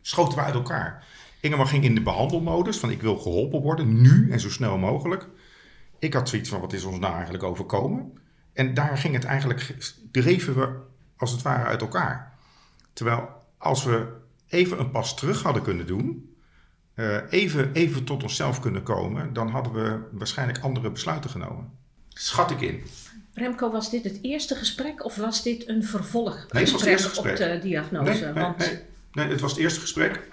schoten 0.00 0.38
we 0.38 0.44
uit 0.44 0.54
elkaar. 0.54 1.04
Ingemar 1.42 1.66
ging 1.66 1.84
in 1.84 1.94
de 1.94 2.02
behandelmodus 2.02 2.78
van 2.78 2.90
ik 2.90 3.02
wil 3.02 3.16
geholpen 3.16 3.60
worden, 3.60 4.00
nu 4.00 4.30
en 4.30 4.40
zo 4.40 4.50
snel 4.50 4.78
mogelijk. 4.78 5.26
Ik 5.98 6.14
had 6.14 6.28
zoiets 6.28 6.48
van 6.48 6.60
wat 6.60 6.72
is 6.72 6.84
ons 6.84 6.98
nou 6.98 7.14
eigenlijk 7.14 7.44
overkomen? 7.44 8.12
En 8.52 8.74
daar 8.74 8.98
ging 8.98 9.14
het 9.14 9.24
eigenlijk, 9.24 9.74
dreven 10.12 10.54
we 10.54 10.68
als 11.16 11.30
het 11.32 11.42
ware 11.42 11.64
uit 11.64 11.80
elkaar. 11.80 12.32
Terwijl 12.92 13.28
als 13.58 13.84
we 13.84 14.06
even 14.48 14.78
een 14.78 14.90
pas 14.90 15.16
terug 15.16 15.42
hadden 15.42 15.62
kunnen 15.62 15.86
doen, 15.86 16.36
uh, 16.94 17.16
even, 17.30 17.72
even 17.72 18.04
tot 18.04 18.22
onszelf 18.22 18.60
kunnen 18.60 18.82
komen, 18.82 19.32
dan 19.32 19.48
hadden 19.48 19.72
we 19.72 19.98
waarschijnlijk 20.10 20.58
andere 20.58 20.90
besluiten 20.90 21.30
genomen. 21.30 21.70
Schat 22.08 22.50
ik 22.50 22.60
in. 22.60 22.82
Remco, 23.34 23.70
was 23.70 23.90
dit 23.90 24.04
het 24.04 24.18
eerste 24.22 24.54
gesprek 24.54 25.04
of 25.04 25.16
was 25.16 25.42
dit 25.42 25.68
een 25.68 25.84
vervolg 25.84 26.46
nee, 26.50 26.62
het 26.62 26.72
was 26.72 26.80
het 26.80 26.90
eerste 26.90 27.08
gesprek. 27.08 27.32
op 27.32 27.38
de 27.38 27.58
diagnose? 27.58 28.10
Nee, 28.10 28.32
nee, 28.32 28.42
Want... 28.42 28.58
nee, 28.58 28.78
nee, 29.12 29.28
het 29.28 29.40
was 29.40 29.50
het 29.50 29.60
eerste 29.60 29.80
gesprek. 29.80 30.28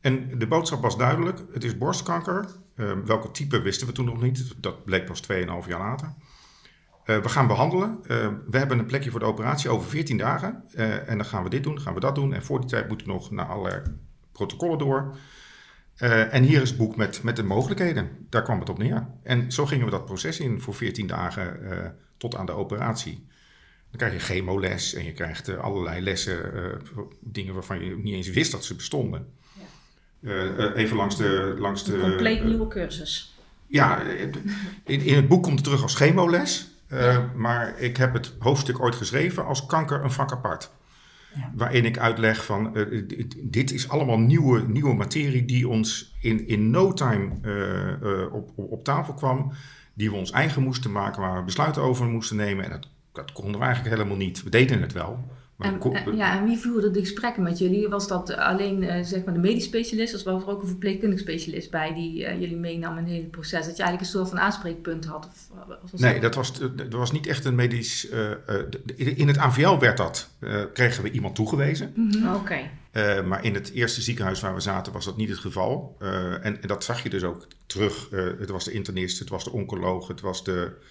En 0.00 0.38
de 0.38 0.46
boodschap 0.46 0.82
was 0.82 0.96
duidelijk: 0.96 1.40
het 1.52 1.64
is 1.64 1.78
borstkanker. 1.78 2.46
Uh, 2.76 2.92
welke 3.04 3.30
type 3.30 3.62
wisten 3.62 3.86
we 3.86 3.92
toen 3.92 4.04
nog 4.04 4.22
niet. 4.22 4.54
Dat 4.56 4.84
bleek 4.84 5.04
pas 5.04 5.22
2,5 5.22 5.28
jaar 5.68 5.78
later. 5.78 6.14
Uh, 7.04 7.18
we 7.18 7.28
gaan 7.28 7.46
behandelen. 7.46 7.98
Uh, 8.02 8.28
we 8.46 8.58
hebben 8.58 8.78
een 8.78 8.86
plekje 8.86 9.10
voor 9.10 9.20
de 9.20 9.26
operatie 9.26 9.70
over 9.70 9.90
14 9.90 10.16
dagen. 10.16 10.62
en 11.06 11.16
dan 11.16 11.26
gaan 11.26 11.42
we 11.42 11.50
dit 11.50 11.62
doen, 11.62 11.80
gaan 11.80 11.94
we 11.94 12.00
dat 12.00 12.14
doen. 12.14 12.34
En 12.34 12.42
voor 12.42 12.60
die 12.60 12.68
tijd 12.68 12.88
moeten 12.88 13.06
we 13.06 13.12
nog 13.12 13.30
naar 13.30 13.46
allerlei 13.46 13.82
protocollen 14.32 14.78
door. 14.78 15.16
en 16.30 16.42
hier 16.42 16.62
is 16.62 16.68
het 16.68 16.78
boek 16.78 16.96
met, 16.96 17.22
met 17.22 17.36
de 17.36 17.42
mogelijkheden. 17.42 18.26
Daar 18.28 18.42
kwam 18.42 18.60
het 18.60 18.68
op 18.68 18.78
neer. 18.78 19.06
En 19.22 19.52
zo 19.52 19.66
gingen 19.66 19.84
we 19.84 19.90
dat 19.90 20.04
proces 20.04 20.40
in 20.40 20.60
voor 20.60 20.74
14 20.74 21.06
dagen 21.06 21.96
tot 22.16 22.36
aan 22.36 22.46
de 22.46 22.52
operatie. 22.52 23.26
Dan 23.90 23.98
krijg 23.98 24.12
je 24.12 24.34
chemoles 24.34 24.94
en 24.94 25.04
je 25.04 25.12
krijgt 25.12 25.58
allerlei 25.58 26.00
lessen, 26.00 26.80
dingen 27.20 27.54
waarvan 27.54 27.84
je 27.84 27.96
niet 27.96 28.14
eens 28.14 28.30
wist 28.30 28.52
dat 28.52 28.64
ze 28.64 28.74
bestonden. 28.74 29.26
Uh, 30.20 30.76
even 30.76 30.96
langs 30.96 31.16
de... 31.16 31.56
Langs 31.58 31.84
de 31.84 31.94
een 31.94 32.00
compleet 32.00 32.44
nieuwe 32.44 32.68
cursus. 32.68 33.34
Ja, 33.66 34.00
in, 34.84 35.00
in 35.00 35.14
het 35.14 35.28
boek 35.28 35.42
komt 35.42 35.54
het 35.54 35.64
terug 35.64 35.82
als 35.82 35.94
chemoles. 35.94 36.68
Maar 37.36 37.78
ik 37.78 37.96
heb 37.96 38.12
het 38.12 38.34
hoofdstuk 38.38 38.80
ooit 38.80 38.94
geschreven 38.94 39.44
als 39.44 39.66
kanker 39.66 40.04
een 40.04 40.10
vak 40.10 40.32
apart. 40.32 40.70
Ja. 41.34 41.50
Waarin 41.54 41.84
ik 41.84 41.98
uitleg 41.98 42.44
van 42.44 42.70
uh, 42.74 43.02
dit 43.36 43.72
is 43.72 43.88
allemaal 43.88 44.18
nieuwe, 44.18 44.62
nieuwe 44.68 44.94
materie 44.94 45.44
die 45.44 45.68
ons 45.68 46.14
in, 46.20 46.48
in 46.48 46.70
no 46.70 46.92
time 46.92 47.30
uh, 47.42 48.34
op, 48.34 48.50
op, 48.54 48.72
op, 48.72 48.84
tafel 48.84 49.14
kwam. 49.14 49.52
Die 49.94 50.10
we 50.10 50.16
ons 50.16 50.30
eigen 50.30 50.62
moesten 50.62 50.92
maken, 50.92 51.22
waar 51.22 51.36
we 51.36 51.42
besluiten 51.42 51.82
over 51.82 52.06
moesten 52.06 52.36
nemen. 52.36 52.64
En 52.64 52.70
dat, 52.70 52.88
dat 53.12 53.32
konden 53.32 53.58
we 53.58 53.66
eigenlijk 53.66 53.96
helemaal 53.96 54.16
niet. 54.16 54.42
We 54.42 54.50
deden 54.50 54.80
het 54.80 54.92
wel. 54.92 55.30
En, 55.60 55.80
en, 55.80 56.16
ja, 56.16 56.38
en 56.38 56.44
wie 56.44 56.58
voerde 56.58 56.90
de 56.90 57.00
gesprekken 57.00 57.42
met 57.42 57.58
jullie? 57.58 57.88
Was 57.88 58.08
dat 58.08 58.36
alleen 58.36 58.82
uh, 58.82 59.02
zeg 59.02 59.24
maar 59.24 59.34
de 59.34 59.40
medisch 59.40 59.64
specialist, 59.64 60.14
of 60.14 60.22
was 60.22 60.42
er 60.42 60.48
ook 60.48 60.62
een 60.62 60.68
verpleegkundig 60.68 61.18
specialist 61.18 61.70
bij 61.70 61.94
die 61.94 62.20
uh, 62.20 62.40
jullie 62.40 62.56
meenam 62.56 62.96
in 62.96 63.04
het 63.04 63.12
hele 63.12 63.26
proces? 63.26 63.66
Dat 63.66 63.76
je 63.76 63.82
eigenlijk 63.82 64.00
een 64.00 64.18
soort 64.18 64.28
van 64.28 64.40
aanspreekpunt 64.40 65.04
had? 65.04 65.28
Of, 65.82 65.90
was 65.90 66.00
nee, 66.00 66.20
dat 66.20 66.34
was, 66.34 66.52
dat 66.58 66.92
was 66.92 67.12
niet 67.12 67.26
echt 67.26 67.44
een 67.44 67.54
medisch. 67.54 68.10
Uh, 68.10 68.30
in 68.96 69.28
het 69.28 69.38
AVL 69.38 69.78
werd 69.78 69.96
dat, 69.96 70.30
kregen 70.72 71.02
we 71.02 71.10
iemand 71.10 71.34
toegewezen. 71.34 71.92
Mm 71.94 72.10
-hmm. 72.12 72.34
Oké. 72.34 72.68
Okay. 72.92 73.22
maar 73.22 73.44
in 73.44 73.54
het 73.54 73.70
eerste 73.72 74.02
ziekenhuis 74.02 74.40
waar 74.40 74.54
we 74.54 74.60
zaten 74.60 74.92
was 74.92 75.04
dat 75.04 75.16
niet 75.16 75.28
het 75.28 75.38
geval. 75.38 75.96
En, 75.98 76.42
en, 76.42 76.68
dat 76.68 76.84
zag 76.84 77.02
je 77.02 77.10
dus 77.10 77.22
ook 77.22 77.46
terug. 77.66 78.10
het 78.38 78.50
was 78.50 78.64
de 78.64 78.72
internist, 78.72 79.18
het 79.18 79.28
was 79.28 79.44
de 79.44 79.52
oncoloog, 79.52 80.08
het 80.08 80.20
was 80.20 80.44
de 80.44 80.52
uh, 80.52 80.88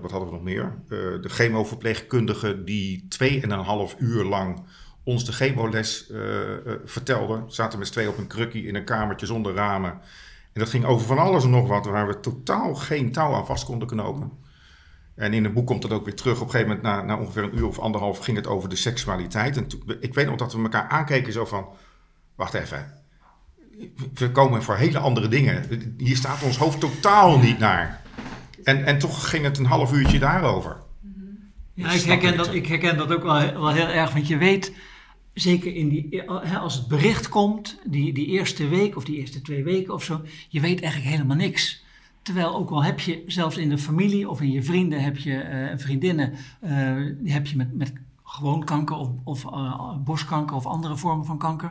wat 0.00 0.10
hadden 0.10 0.28
we 0.28 0.34
nog 0.34 0.42
meer? 0.42 0.82
Uh, 0.88 0.98
de 1.22 1.28
chemoverpleegkundige 1.28 2.64
die 2.64 3.06
tweeënhalf 3.08 3.96
uur 3.98 4.24
lang 4.24 4.64
ons 5.04 5.24
de 5.24 5.32
chemoles 5.32 6.10
uh, 6.10 6.20
vertelde. 6.84 7.42
Zaten 7.46 7.78
met 7.78 7.86
z'n 7.86 7.92
twee 7.92 8.08
op 8.08 8.18
een 8.18 8.26
krukkie 8.26 8.66
in 8.66 8.74
een 8.74 8.84
kamertje 8.84 9.26
zonder 9.26 9.54
ramen. 9.54 9.90
En 10.52 10.60
dat 10.60 10.68
ging 10.68 10.84
over 10.84 11.06
van 11.06 11.18
alles 11.18 11.44
en 11.44 11.50
nog 11.50 11.68
wat, 11.68 11.86
waar 11.86 12.06
we 12.06 12.20
totaal 12.20 12.74
geen 12.74 13.12
touw 13.12 13.34
aan 13.34 13.46
vast 13.46 13.64
konden 13.64 13.88
knopen. 13.88 14.30
En 15.14 15.32
in 15.32 15.44
het 15.44 15.54
boek 15.54 15.66
komt 15.66 15.82
dat 15.82 15.90
ook 15.90 16.04
weer 16.04 16.14
terug. 16.14 16.40
Op 16.40 16.46
een 16.46 16.50
gegeven 16.50 16.76
moment, 16.76 16.86
na, 16.86 17.02
na 17.02 17.20
ongeveer 17.20 17.42
een 17.42 17.58
uur 17.58 17.66
of 17.66 17.78
anderhalf, 17.78 18.18
ging 18.18 18.36
het 18.36 18.46
over 18.46 18.68
de 18.68 18.76
seksualiteit. 18.76 19.56
En 19.56 19.66
ik 20.00 20.14
weet 20.14 20.26
nog 20.26 20.36
dat 20.36 20.52
we 20.52 20.62
elkaar 20.62 20.88
aankeken 20.88 21.32
zo 21.32 21.44
van, 21.44 21.66
wacht 22.34 22.54
even. 22.54 23.00
We 24.14 24.30
komen 24.30 24.62
voor 24.62 24.76
hele 24.76 24.98
andere 24.98 25.28
dingen. 25.28 25.64
Hier 25.96 26.16
staat 26.16 26.42
ons 26.42 26.56
hoofd 26.56 26.80
totaal 26.80 27.38
niet 27.38 27.58
naar. 27.58 28.01
En, 28.64 28.84
en 28.84 28.98
toch 28.98 29.28
ging 29.28 29.44
het 29.44 29.58
een 29.58 29.64
half 29.64 29.92
uurtje 29.92 30.18
daarover. 30.18 30.76
Ja, 31.74 31.90
ik 31.90 32.02
herken, 32.02 32.36
dat, 32.36 32.54
ik 32.54 32.66
herken 32.66 32.96
dat 32.96 33.12
ook 33.12 33.22
wel, 33.22 33.52
wel 33.52 33.68
heel 33.68 33.86
erg, 33.86 34.12
want 34.12 34.28
je 34.28 34.36
weet, 34.36 34.72
zeker 35.34 35.74
in 35.74 35.88
die, 35.88 36.30
als 36.30 36.74
het 36.74 36.88
bericht 36.88 37.28
komt, 37.28 37.78
die, 37.84 38.12
die 38.12 38.26
eerste 38.26 38.68
week 38.68 38.96
of 38.96 39.04
die 39.04 39.16
eerste 39.16 39.40
twee 39.40 39.64
weken 39.64 39.94
of 39.94 40.04
zo, 40.04 40.20
je 40.48 40.60
weet 40.60 40.82
eigenlijk 40.82 41.12
helemaal 41.14 41.36
niks. 41.36 41.84
Terwijl 42.22 42.54
ook 42.54 42.70
al 42.70 42.84
heb 42.84 43.00
je 43.00 43.22
zelfs 43.26 43.56
in 43.56 43.68
de 43.68 43.78
familie 43.78 44.28
of 44.28 44.40
in 44.40 44.50
je 44.50 44.62
vrienden 44.62 45.02
heb 45.02 45.16
je 45.16 45.36
eh, 45.36 45.78
vriendinnen, 45.78 46.32
die 47.20 47.32
heb 47.32 47.46
je 47.46 47.56
met, 47.56 47.74
met 47.74 47.92
gewoon 48.24 48.64
kanker 48.64 48.96
of, 48.96 49.08
of 49.24 49.44
eh, 49.44 49.96
borstkanker 49.96 50.56
of 50.56 50.66
andere 50.66 50.96
vormen 50.96 51.26
van 51.26 51.38
kanker. 51.38 51.70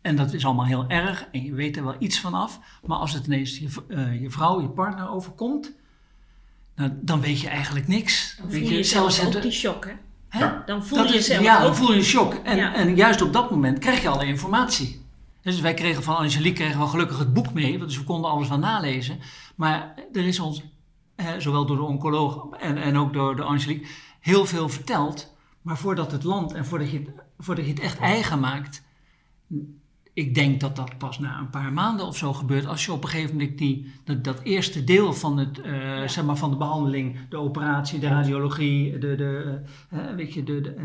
En 0.00 0.16
dat 0.16 0.32
is 0.32 0.44
allemaal 0.44 0.64
heel 0.64 0.88
erg 0.88 1.28
en 1.32 1.44
je 1.44 1.54
weet 1.54 1.76
er 1.76 1.84
wel 1.84 1.96
iets 1.98 2.20
van 2.20 2.34
af. 2.34 2.60
Maar 2.86 2.98
als 2.98 3.12
het 3.12 3.26
ineens 3.26 3.58
je, 3.58 3.68
je 4.20 4.30
vrouw, 4.30 4.60
je 4.60 4.68
partner 4.68 5.10
overkomt, 5.10 5.72
nou, 6.76 6.90
dan 7.02 7.20
weet 7.20 7.40
je 7.40 7.48
eigenlijk 7.48 7.88
niks. 7.88 8.34
Dan 8.38 8.48
Weet 8.48 8.60
voel 8.68 8.76
je 8.76 8.82
zelfs 8.84 9.20
het- 9.20 9.36
ook 9.36 9.42
die 9.42 9.50
shock, 9.50 9.84
hè? 9.84 9.92
Hè? 10.28 10.38
Ja. 10.38 10.62
Dan 10.66 10.84
voel 10.86 10.98
Dat 10.98 11.08
je 11.08 11.14
jezelf 11.14 11.42
ja, 11.42 11.56
ook. 11.56 11.62
dan 11.62 11.76
voel 11.76 11.90
je 11.92 11.98
een 11.98 12.04
shock. 12.04 12.34
En, 12.34 12.56
Ja. 12.56 12.74
en 12.74 12.96
juist 12.96 13.22
op 13.22 13.32
dat 13.32 13.50
moment 13.50 13.78
krijg 13.78 14.02
je 14.02 14.08
alle 14.08 14.24
informatie. 14.26 15.04
Dus 15.42 15.60
wij 15.60 15.74
kregen 15.74 16.02
van 16.02 16.16
Angelique 16.16 16.52
kregen 16.62 16.80
we 16.80 16.86
gelukkig 16.86 17.18
het 17.18 17.32
boek 17.32 17.52
mee, 17.52 17.78
dus 17.78 17.98
we 17.98 18.04
konden 18.04 18.30
alles 18.30 18.48
wel 18.48 18.58
nalezen. 18.58 19.18
Maar 19.56 19.94
er 20.12 20.26
is 20.26 20.40
ons, 20.40 20.62
eh, 21.16 21.26
zowel 21.38 21.66
door 21.66 21.76
de 21.76 21.82
oncoloog 21.82 22.46
en, 22.58 22.76
en 22.76 22.96
ook 22.96 23.12
door 23.12 23.36
de 23.36 23.42
Angelique, 23.42 23.86
heel 24.20 24.46
veel 24.46 24.68
verteld. 24.68 25.34
Maar 25.62 25.78
voordat 25.78 26.12
het 26.12 26.24
landt 26.24 26.52
en 26.52 26.66
voordat 26.66 26.90
je, 26.90 27.12
voordat 27.38 27.64
je 27.64 27.70
het 27.70 27.80
echt 27.80 27.98
eigen 27.98 28.40
maakt, 28.40 28.82
ik 30.12 30.34
denk 30.34 30.60
dat 30.60 30.76
dat 30.76 30.98
pas 30.98 31.18
na 31.18 31.38
een 31.38 31.50
paar 31.50 31.72
maanden 31.72 32.06
of 32.06 32.16
zo 32.16 32.32
gebeurt. 32.32 32.66
Als 32.66 32.84
je 32.84 32.92
op 32.92 33.02
een 33.04 33.08
gegeven 33.08 33.36
moment 33.36 33.58
die, 33.58 33.92
dat, 34.04 34.24
dat 34.24 34.40
eerste 34.42 34.84
deel 34.84 35.12
van, 35.12 35.38
het, 35.38 35.60
eh, 35.60 35.72
zeg 36.08 36.24
maar 36.24 36.36
van 36.36 36.50
de 36.50 36.56
behandeling, 36.56 37.16
de 37.28 37.36
operatie, 37.36 37.98
de 37.98 38.08
radiologie, 38.08 38.98
de, 38.98 39.14
de, 39.16 39.60
eh, 39.90 39.98
weet 40.16 40.32
je, 40.34 40.42
de, 40.44 40.60
de, 40.60 40.70
eh, 40.74 40.84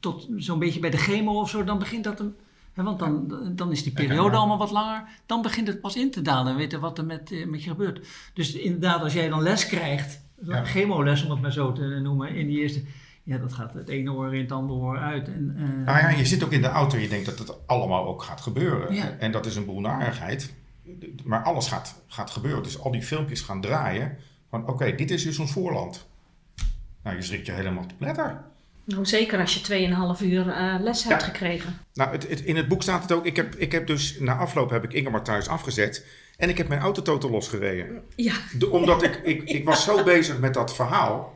tot 0.00 0.28
zo'n 0.36 0.58
beetje 0.58 0.80
bij 0.80 0.90
de 0.90 0.96
chemo 0.96 1.40
of 1.40 1.50
zo, 1.50 1.64
dan 1.64 1.78
begint 1.78 2.04
dat 2.04 2.20
een. 2.20 2.34
hè, 2.72 2.82
want 2.82 2.98
dan, 2.98 3.32
dan 3.54 3.70
is 3.72 3.82
die 3.82 3.92
periode 3.92 4.30
Ja. 4.30 4.36
allemaal 4.36 4.58
wat 4.58 4.70
langer. 4.70 5.04
Dan 5.26 5.42
begint 5.42 5.66
het 5.66 5.80
pas 5.80 5.96
in 5.96 6.10
te 6.10 6.22
dalen 6.22 6.52
en 6.52 6.58
weten 6.58 6.80
wat 6.80 6.98
er 6.98 7.04
met, 7.04 7.46
met 7.46 7.62
je 7.64 7.70
gebeurt. 7.70 8.06
Dus 8.34 8.52
inderdaad, 8.54 9.02
als 9.02 9.12
jij 9.12 9.28
dan 9.28 9.42
les 9.42 9.66
krijgt, 9.66 10.24
Ja. 10.42 10.64
chemoles 10.64 11.24
om 11.24 11.30
het 11.30 11.40
maar 11.40 11.52
zo 11.52 11.72
te 11.72 11.82
noemen, 12.02 12.34
in 12.34 12.46
die 12.46 12.58
eerste. 12.60 12.82
Ja, 13.26 13.38
dat 13.38 13.52
gaat 13.52 13.74
het 13.74 13.88
ene 13.88 14.12
oor 14.12 14.34
in 14.34 14.40
het 14.40 14.52
andere 14.52 14.78
oor 14.80 14.98
uit. 14.98 15.26
En, 15.28 15.54
eh, 15.58 15.86
Nou 15.86 15.98
ja, 15.98 16.08
je 16.08 16.24
zit 16.26 16.44
ook 16.44 16.52
in 16.52 16.62
de 16.62 16.68
auto 16.68 16.96
en 16.96 17.02
je 17.02 17.08
denkt 17.08 17.26
dat 17.26 17.38
het 17.38 17.52
allemaal 17.66 18.06
ook 18.06 18.22
gaat 18.22 18.40
gebeuren. 18.40 18.94
Ja. 18.94 19.16
En 19.18 19.32
dat 19.32 19.46
is 19.46 19.56
een 19.56 19.64
boel 19.64 19.80
narigheid. 19.80 20.54
Maar 21.24 21.42
alles 21.42 21.68
gaat, 21.68 22.02
gaat 22.06 22.30
gebeuren. 22.30 22.62
Dus 22.62 22.78
al 22.80 22.90
die 22.90 23.02
filmpjes 23.02 23.40
gaan 23.40 23.60
draaien. 23.60 24.16
Van 24.50 24.68
oké, 24.68 24.94
dit 24.94 25.10
is 25.10 25.22
dus 25.22 25.38
ons 25.38 25.52
voorland. 25.52 26.06
Nou, 27.02 27.16
je 27.16 27.22
schrikt 27.22 27.46
je 27.46 27.52
helemaal 27.52 27.86
te 27.86 27.94
pletter. 27.94 28.40
Nou, 28.84 29.06
zeker 29.06 29.40
als 29.40 29.54
je 29.54 29.60
2,5 29.60 30.20
uur 30.22 30.48
eh, 30.48 30.74
les 30.80 31.04
hebt 31.04 31.20
Ja. 31.20 31.26
gekregen. 31.26 31.78
Nou, 31.94 32.10
het, 32.10 32.28
het- 32.28 32.40
in 32.40 32.56
het 32.56 32.68
boek 32.68 32.82
staat 32.82 33.02
het 33.02 33.12
ook. 33.12 33.26
Ik 33.26 33.36
heb, 33.36 33.54
ik 33.54 33.72
heb 33.72 33.86
dus 33.86 34.18
na 34.20 34.36
afloop 34.36 34.70
heb 34.70 34.84
ik 34.84 34.92
Ingemar 34.92 35.22
thuis 35.22 35.48
afgezet. 35.48 36.06
En 36.36 36.48
ik 36.48 36.58
heb 36.58 36.68
mijn 36.68 36.80
auto 36.80 37.02
totaal 37.02 37.30
losgereden. 37.30 38.02
Ja, 38.16 38.34
De- 38.58 38.70
omdat 38.70 39.02
ik, 39.02 39.14
ik, 39.24 39.42
ik 39.42 39.64
was 39.64 39.84
zo 39.84 40.02
bezig 40.04 40.38
met 40.38 40.54
dat 40.54 40.74
verhaal. 40.74 41.35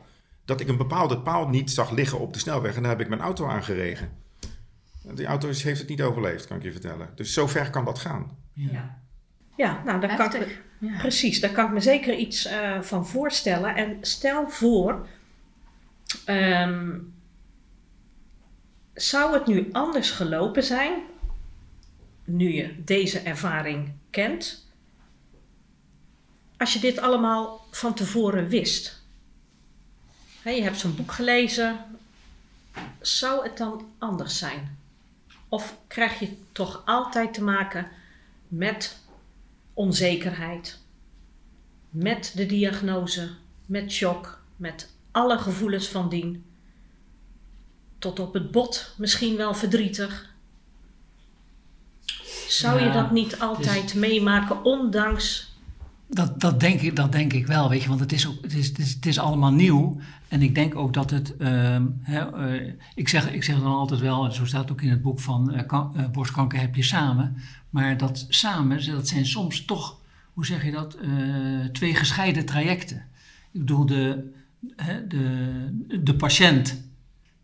Dat 0.51 0.59
ik 0.61 0.67
een 0.67 0.77
bepaalde 0.77 1.19
paal 1.19 1.47
niet 1.47 1.71
zag 1.71 1.91
liggen 1.91 2.19
op 2.19 2.33
de 2.33 2.39
snelweg. 2.39 2.75
En 2.75 2.81
daar 2.81 2.91
heb 2.91 3.01
ik 3.01 3.09
mijn 3.09 3.21
auto 3.21 3.47
aangeregen. 3.47 4.09
Die 5.13 5.25
auto 5.25 5.47
is- 5.49 5.63
heeft 5.63 5.79
het 5.79 5.89
niet 5.89 6.01
overleefd, 6.01 6.47
kan 6.47 6.57
ik 6.57 6.63
je 6.63 6.71
vertellen. 6.71 7.09
Dus 7.15 7.33
zo 7.33 7.47
ver 7.47 7.69
kan 7.69 7.85
dat 7.85 7.99
gaan. 7.99 8.37
ja. 8.53 8.99
ja 9.57 9.81
nou, 9.85 9.99
daar 9.99 10.15
kan 10.15 10.25
ik 10.25 10.31
me, 10.31 10.37
Heftig. 10.37 10.61
Ja. 10.79 10.97
precies, 10.97 11.39
daar 11.39 11.51
kan 11.51 11.65
ik 11.65 11.71
me 11.71 11.79
zeker 11.79 12.15
iets 12.15 12.45
eh, 12.45 12.81
van 12.81 13.07
voorstellen. 13.07 13.75
En 13.75 13.97
stel 14.01 14.49
voor, 14.49 15.07
ehm, 16.25 16.97
zou 18.93 19.33
het 19.33 19.47
nu 19.47 19.69
anders 19.71 20.11
gelopen 20.11 20.63
zijn, 20.63 20.93
nu 22.25 22.53
je 22.53 22.83
deze 22.83 23.19
ervaring 23.19 23.93
kent, 24.09 24.71
als 26.57 26.73
je 26.73 26.79
dit 26.79 26.99
allemaal 26.99 27.65
van 27.71 27.93
tevoren 27.93 28.47
wist? 28.47 29.00
Je 30.43 30.61
hebt 30.61 30.79
zo'n 30.79 30.95
boek 30.95 31.11
gelezen, 31.11 31.77
zou 33.01 33.43
het 33.43 33.57
dan 33.57 33.91
anders 33.97 34.37
zijn? 34.37 34.77
Of 35.49 35.77
krijg 35.87 36.19
je 36.19 36.37
toch 36.51 36.81
altijd 36.85 37.33
te 37.33 37.43
maken 37.43 37.87
met 38.47 38.97
onzekerheid, 39.73 40.79
met 41.89 42.31
de 42.35 42.45
diagnose, 42.45 43.29
met 43.65 43.91
shock, 43.91 44.39
met 44.55 44.89
alle 45.11 45.37
gevoelens 45.37 45.87
van 45.87 46.09
dien, 46.09 46.45
tot 47.99 48.19
op 48.19 48.33
het 48.33 48.51
bot 48.51 48.93
misschien 48.97 49.35
wel 49.35 49.53
verdrietig? 49.53 50.29
Zou 52.47 52.81
je 52.81 52.91
dat 52.91 53.11
niet 53.11 53.39
altijd 53.39 53.93
meemaken, 53.93 54.63
ondanks. 54.63 55.50
Dat, 56.13 56.39
dat, 56.39 56.59
denk 56.59 56.81
ik, 56.81 56.95
dat 56.95 57.11
denk 57.11 57.33
ik 57.33 57.47
wel, 57.47 57.69
weet 57.69 57.81
je, 57.81 57.87
want 57.87 57.99
het 57.99 58.11
is, 58.11 58.27
ook, 58.27 58.41
het 58.41 58.53
is, 58.53 58.67
het 58.67 59.05
is, 59.05 59.19
allemaal 59.19 59.51
nieuw. 59.51 59.99
En 60.27 60.41
ik 60.41 60.55
denk 60.55 60.75
ook 60.75 60.93
dat 60.93 61.09
het, 61.09 61.37
ehm, 61.37 61.85
hè, 62.01 62.19
eh, 62.19 62.73
ik, 62.95 63.09
zeg, 63.09 63.31
ik 63.31 63.43
zeg 63.43 63.55
dan 63.55 63.73
altijd 63.73 63.99
wel, 63.99 64.31
zo 64.31 64.45
staat 64.45 64.71
ook 64.71 64.81
in 64.81 64.89
het 64.89 65.01
boek 65.01 65.19
van 65.19 65.51
eh, 65.51 65.63
eh, 65.69 66.09
borstkanker 66.11 66.59
heb 66.59 66.75
je 66.75 66.83
samen. 66.83 67.35
Maar 67.69 67.97
dat 67.97 68.25
samen, 68.29 68.85
dat 68.85 69.07
zijn 69.07 69.25
soms 69.25 69.65
toch, 69.65 69.99
hoe 70.33 70.45
zeg 70.45 70.65
je 70.65 70.71
dat, 70.71 70.97
twee 71.71 71.95
gescheiden 71.95 72.45
trajecten. 72.45 73.05
Ik 73.51 73.59
bedoel, 73.59 73.85
de, 73.85 74.31
de, 75.07 75.99
de 76.03 76.15
patiënt, 76.15 76.83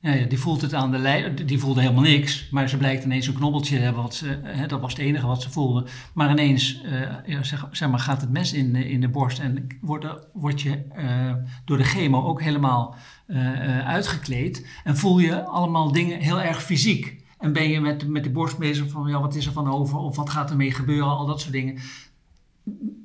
ja, 0.07 0.13
ja, 0.13 0.25
die 0.25 0.37
voelt 0.39 0.61
het 0.61 0.73
aan 0.73 0.91
de 0.91 0.97
lijn, 0.97 1.35
die 1.45 1.59
voelde 1.59 1.81
helemaal 1.81 2.03
niks. 2.03 2.49
Maar 2.51 2.69
ze 2.69 2.77
blijkt 2.77 3.03
ineens 3.03 3.27
een 3.27 3.33
knobbeltje 3.33 3.75
te 3.77 3.81
hebben, 3.81 4.01
wat 4.01 4.23
hè, 4.43 4.67
dat 4.67 4.81
was 4.81 4.91
het 4.91 5.01
enige 5.01 5.27
wat 5.27 5.41
ze 5.41 5.49
voelde. 5.49 5.85
Maar 6.13 6.31
ineens 6.31 6.81
eh, 7.25 7.37
zeg, 7.41 7.67
zeg 7.71 7.89
maar, 7.89 7.99
gaat 7.99 8.21
het 8.21 8.31
mes 8.31 8.53
in, 8.53 8.73
de- 8.73 8.89
in 8.89 9.01
de 9.01 9.09
borst 9.09 9.39
en 9.39 9.67
wordt, 9.81 10.05
word 10.33 10.61
je 10.61 10.83
eh, 10.95 11.33
door 11.65 11.77
de 11.77 11.83
chemo 11.83 12.23
ook 12.23 12.41
helemaal 12.41 12.95
eh, 13.27 13.77
eh, 13.79 13.87
uitgekleed. 13.87 14.67
En 14.83 14.97
voel 14.97 15.19
je 15.19 15.43
allemaal 15.43 15.91
dingen 15.91 16.19
heel 16.19 16.41
erg 16.41 16.63
fysiek. 16.63 17.25
En 17.39 17.53
ben 17.53 17.69
je 17.69 17.81
met, 17.81 18.07
met 18.07 18.23
de 18.23 18.29
borst 18.29 18.57
bezig 18.57 18.89
van, 18.89 19.07
ja, 19.07 19.19
wat 19.19 19.35
is 19.35 19.45
er 19.45 19.51
van 19.51 19.67
over? 19.71 19.97
Of 19.97 20.15
wat 20.15 20.29
gaat 20.29 20.49
ermee 20.49 20.71
gebeuren? 20.71 21.07
Al 21.17 21.25
dat 21.25 21.39
soort 21.41 21.53
dingen. 21.53 21.77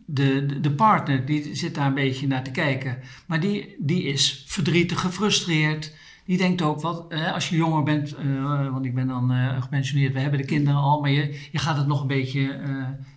De, 0.07 0.47
de, 0.47 0.61
de 0.61 0.71
partner, 0.73 1.27
die 1.27 1.55
zit 1.55 1.75
daar 1.75 1.87
een 1.87 1.95
beetje 1.95 2.27
naar 2.27 2.45
te 2.45 2.51
kijken. 2.51 2.99
Maar 3.27 3.41
die, 3.41 3.77
die 3.79 4.03
is 4.03 4.45
verdrietig, 4.47 5.01
gefrustreerd. 5.01 5.95
Die 6.25 6.39
denkt 6.39 6.63
ook, 6.63 6.81
wat, 6.81 7.05
eh, 7.09 7.33
als 7.33 7.49
je 7.49 7.57
jonger 7.57 7.83
bent, 7.83 8.15
eh, 8.15 8.73
want 8.73 8.85
ik 8.85 8.95
ben 8.95 9.07
dan 9.07 9.33
eh, 9.33 9.63
gepensioneerd, 9.63 10.13
we 10.13 10.21
hebben 10.21 10.41
de 10.41 10.47
kinderen 10.47 10.81
al, 10.81 11.01
maar 11.01 11.11
je, 11.11 11.49
je 11.53 11.59
gaat 11.59 11.77
het 11.77 11.87
nog 11.87 12.01
een 12.01 12.07
beetje 12.07 12.61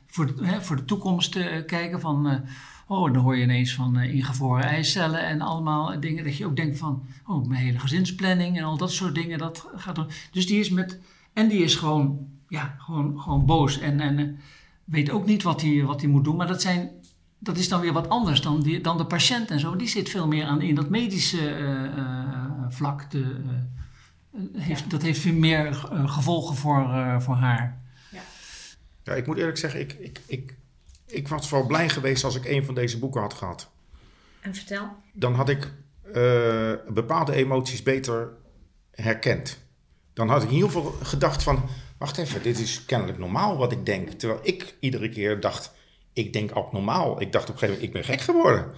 voor, 0.07 0.25
de, 0.25 0.45
hè, 0.45 0.61
voor 0.61 0.75
de 0.75 0.85
toekomst 0.85 1.39
kijken 1.65 1.99
van, 1.99 2.41
oh, 2.87 3.13
dan 3.13 3.23
hoor 3.23 3.37
je 3.37 3.43
ineens 3.43 3.75
van 3.75 3.99
ingevroren 3.99 4.63
eicellen 4.63 5.25
en 5.25 5.41
allemaal 5.41 5.99
dingen 5.99 6.23
dat 6.23 6.37
je 6.37 6.45
ook 6.45 6.55
denkt 6.55 6.77
van, 6.77 7.03
oh, 7.27 7.47
mijn 7.47 7.61
hele 7.61 7.79
gezinsplanning 7.79 8.57
en 8.57 8.63
al 8.63 8.77
dat 8.77 8.91
soort 8.91 9.15
dingen, 9.15 9.37
dat 9.37 9.67
gaat 9.75 9.95
door. 9.95 10.07
Dus 10.31 10.47
die 10.47 10.59
is 10.59 10.69
met, 10.69 10.99
en 11.33 11.47
die 11.47 11.63
is 11.63 11.75
gewoon, 11.75 12.27
ja, 12.47 12.75
gewoon, 12.77 13.19
gewoon 13.19 13.45
boos 13.45 13.79
en, 13.79 13.99
en 13.99 14.39
weet 14.83 15.09
ook 15.09 15.25
niet 15.25 15.43
wat 15.43 15.61
hij 15.61 15.83
wat 15.83 16.03
moet 16.03 16.23
doen, 16.23 16.35
maar 16.35 16.47
dat 16.47 16.61
zijn 16.61 16.91
dat 17.39 17.57
is 17.57 17.69
dan 17.69 17.81
weer 17.81 17.93
wat 17.93 18.09
anders 18.09 18.41
dan, 18.41 18.61
die, 18.61 18.81
dan 18.81 18.97
de 18.97 19.05
patiënt 19.05 19.51
en 19.51 19.59
zo. 19.59 19.75
Die 19.75 19.87
zit 19.87 20.09
veel 20.09 20.27
meer 20.27 20.45
aan 20.45 20.61
in 20.61 20.75
dat 20.75 20.89
medische 20.89 21.55
eh, 22.65 22.71
vlak. 22.71 23.11
De, 23.11 23.21
eh, 23.21 24.61
heeft, 24.61 24.89
Dat 24.89 25.01
heeft 25.01 25.19
veel 25.19 25.33
meer 25.33 25.65
eh, 25.91 26.09
gevolgen 26.09 26.55
voor, 26.55 26.79
eh, 26.79 27.19
voor 27.19 27.35
haar. 27.35 27.83
Ja, 29.03 29.13
ik 29.13 29.27
moet 29.27 29.37
eerlijk 29.37 29.57
zeggen, 29.57 29.79
ik, 29.79 29.93
ik, 29.93 30.21
ik, 30.25 30.55
ik 31.05 31.27
was 31.27 31.49
wel 31.49 31.65
blij 31.65 31.89
geweest 31.89 32.23
als 32.23 32.35
ik 32.35 32.45
een 32.45 32.65
van 32.65 32.75
deze 32.75 32.99
boeken 32.99 33.21
had 33.21 33.33
gehad. 33.33 33.71
En 34.41 34.55
vertel. 34.55 34.95
Dan 35.13 35.33
had 35.33 35.49
ik 35.49 35.71
eh, 36.13 36.71
bepaalde 36.93 37.33
emoties 37.33 37.83
beter 37.83 38.29
herkend. 38.91 39.59
Dan 40.13 40.29
had 40.29 40.43
ik 40.43 40.49
in 40.49 40.55
ieder 40.55 40.69
geval 40.69 40.91
gedacht 40.91 41.43
van, 41.43 41.69
wacht 41.97 42.17
even, 42.17 42.43
dit 42.43 42.59
is 42.59 42.85
kennelijk 42.85 43.17
normaal 43.17 43.57
wat 43.57 43.71
ik 43.71 43.85
denk. 43.85 44.09
Terwijl 44.09 44.39
ik 44.43 44.75
iedere 44.79 45.09
keer 45.09 45.39
dacht, 45.39 45.71
ik 46.13 46.33
denk 46.33 46.51
abnormaal. 46.51 47.21
Ik 47.21 47.31
dacht 47.31 47.49
op 47.49 47.53
een 47.53 47.59
gegeven 47.59 47.81
moment, 47.81 47.97
ik 47.97 48.07
ben 48.07 48.15
gek 48.15 48.25
geworden. 48.25 48.71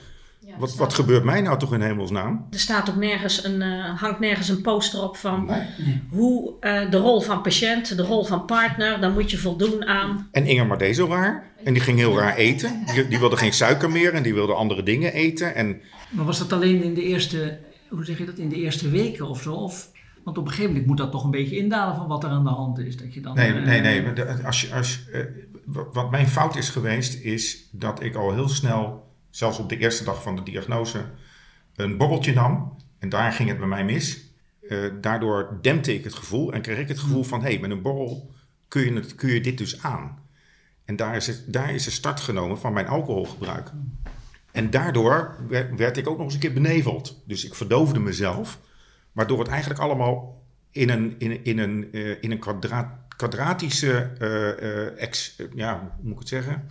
Ja, 0.47 0.53
Wat, 0.57 0.69
staat- 0.69 0.79
wat 0.79 0.93
gebeurt 0.93 1.23
mij 1.23 1.41
nou 1.41 1.59
toch 1.59 1.73
in 1.73 1.81
hemelsnaam? 1.81 2.47
Er 2.51 2.59
staat 2.59 2.89
ook 2.89 2.95
nergens 2.95 3.43
een, 3.43 3.61
eh, 3.61 3.99
hangt 4.01 4.19
nergens 4.19 4.49
een 4.49 4.61
poster 4.61 5.03
op 5.03 5.17
van 5.17 5.45
Nee. 5.45 6.01
hoe 6.09 6.53
eh, 6.59 6.89
de 6.91 6.97
rol 6.97 7.21
van 7.21 7.41
patiënt, 7.41 7.97
de 7.97 8.03
rol 8.03 8.23
van 8.25 8.45
partner, 8.45 9.01
dan 9.01 9.13
moet 9.13 9.31
je 9.31 9.37
voldoen 9.37 9.85
aan. 9.85 10.27
En 10.31 10.45
Inger 10.45 10.65
maar 10.67 10.77
deed 10.77 10.95
zo 10.95 11.07
raar. 11.07 11.51
En 11.63 11.73
die 11.73 11.81
ging 11.81 11.97
heel 11.97 12.17
raar 12.17 12.35
eten. 12.35 12.83
Die, 12.93 13.07
die 13.07 13.19
wilde 13.19 13.37
geen 13.37 13.53
suiker 13.53 13.89
meer 13.91 14.13
en 14.13 14.23
die 14.23 14.33
wilde 14.33 14.53
andere 14.53 14.83
dingen 14.83 15.13
eten. 15.13 15.55
En 15.55 15.81
Maar 16.09 16.25
was 16.25 16.37
dat 16.39 16.53
alleen 16.53 16.83
in 16.83 16.93
de 16.93 17.03
eerste, 17.03 17.59
hoe 17.89 18.05
zeg 18.05 18.17
je 18.17 18.25
dat, 18.25 18.37
in 18.37 18.49
de 18.49 18.55
eerste 18.55 18.89
weken 18.89 19.27
of 19.27 19.41
zo? 19.41 19.53
Of, 19.53 19.91
want 20.23 20.37
op 20.37 20.43
een 20.45 20.49
gegeven 20.49 20.71
moment 20.71 20.87
moet 20.87 20.97
dat 20.97 21.11
toch 21.11 21.23
een 21.23 21.31
beetje 21.31 21.57
indalen 21.57 21.95
van 21.95 22.07
wat 22.07 22.23
er 22.23 22.29
aan 22.29 22.43
de 22.43 22.49
hand 22.49 22.77
is. 22.79 22.97
Dat 22.97 23.13
je 23.13 23.21
dan, 23.21 23.35
nee, 23.35 23.53
eh, 23.53 23.63
nee, 23.65 23.81
nee. 23.81 24.03
Als 24.45 24.61
je, 24.61 24.73
als, 24.73 25.03
wat 25.65 25.87
wat 25.93 26.11
mijn 26.11 26.27
fout 26.27 26.55
is 26.55 26.69
geweest, 26.69 27.13
is 27.23 27.69
dat 27.71 28.03
ik 28.03 28.15
al 28.15 28.33
heel 28.33 28.49
snel, 28.49 29.05
zelfs 29.37 29.59
op 29.59 29.69
de 29.69 29.77
eerste 29.77 30.03
dag 30.03 30.21
van 30.21 30.35
de 30.35 30.43
diagnose, 30.43 31.05
een 31.75 31.97
borreltje 31.97 32.33
nam. 32.33 32.77
En 32.99 33.09
daar 33.09 33.31
ging 33.31 33.49
het 33.49 33.57
bij 33.57 33.67
mij 33.67 33.85
mis. 33.85 34.33
Eh, 34.61 34.77
daardoor 35.01 35.57
dempte 35.61 35.93
ik 35.93 36.03
het 36.03 36.13
gevoel 36.13 36.53
en 36.53 36.61
kreeg 36.61 36.77
ik 36.77 36.87
het 36.87 36.99
gevoel 36.99 37.23
van: 37.23 37.41
hé, 37.41 37.49
hey, 37.49 37.59
met 37.59 37.71
een 37.71 37.81
borrel 37.81 38.31
kun 38.67 38.81
je, 38.81 38.93
het, 38.93 39.15
kun 39.15 39.29
je 39.29 39.41
dit 39.41 39.57
dus 39.57 39.83
aan. 39.83 40.19
En 40.85 40.95
daar 40.95 41.15
is, 41.15 41.27
het, 41.27 41.43
daar 41.47 41.73
is 41.73 41.83
de 41.83 41.91
start 41.91 42.19
genomen 42.19 42.59
van 42.59 42.73
mijn 42.73 42.87
alcoholgebruik. 42.87 43.71
En 44.51 44.69
daardoor 44.69 45.35
werd, 45.47 45.75
werd 45.75 45.97
ik 45.97 46.07
ook 46.07 46.17
nog 46.17 46.25
eens 46.25 46.33
een 46.33 46.39
keer 46.39 46.53
beneveld. 46.53 47.23
Dus 47.25 47.45
ik 47.45 47.55
verdoofde 47.55 47.99
mezelf, 47.99 48.59
waardoor 49.11 49.39
het 49.39 49.47
eigenlijk 49.47 49.79
allemaal 49.79 50.43
in 50.71 50.89
een, 50.89 51.15
in, 51.17 51.43
in 51.43 51.59
een, 51.59 51.91
eh, 51.91 52.23
in 52.23 52.31
een 52.31 52.39
kwadra- 52.39 53.05
kwadratische, 53.15 54.11
eh, 54.19 55.01
ex, 55.01 55.35
ja, 55.55 55.79
hoe 55.79 56.03
moet 56.03 56.13
ik 56.13 56.19
het 56.19 56.27
zeggen? 56.27 56.67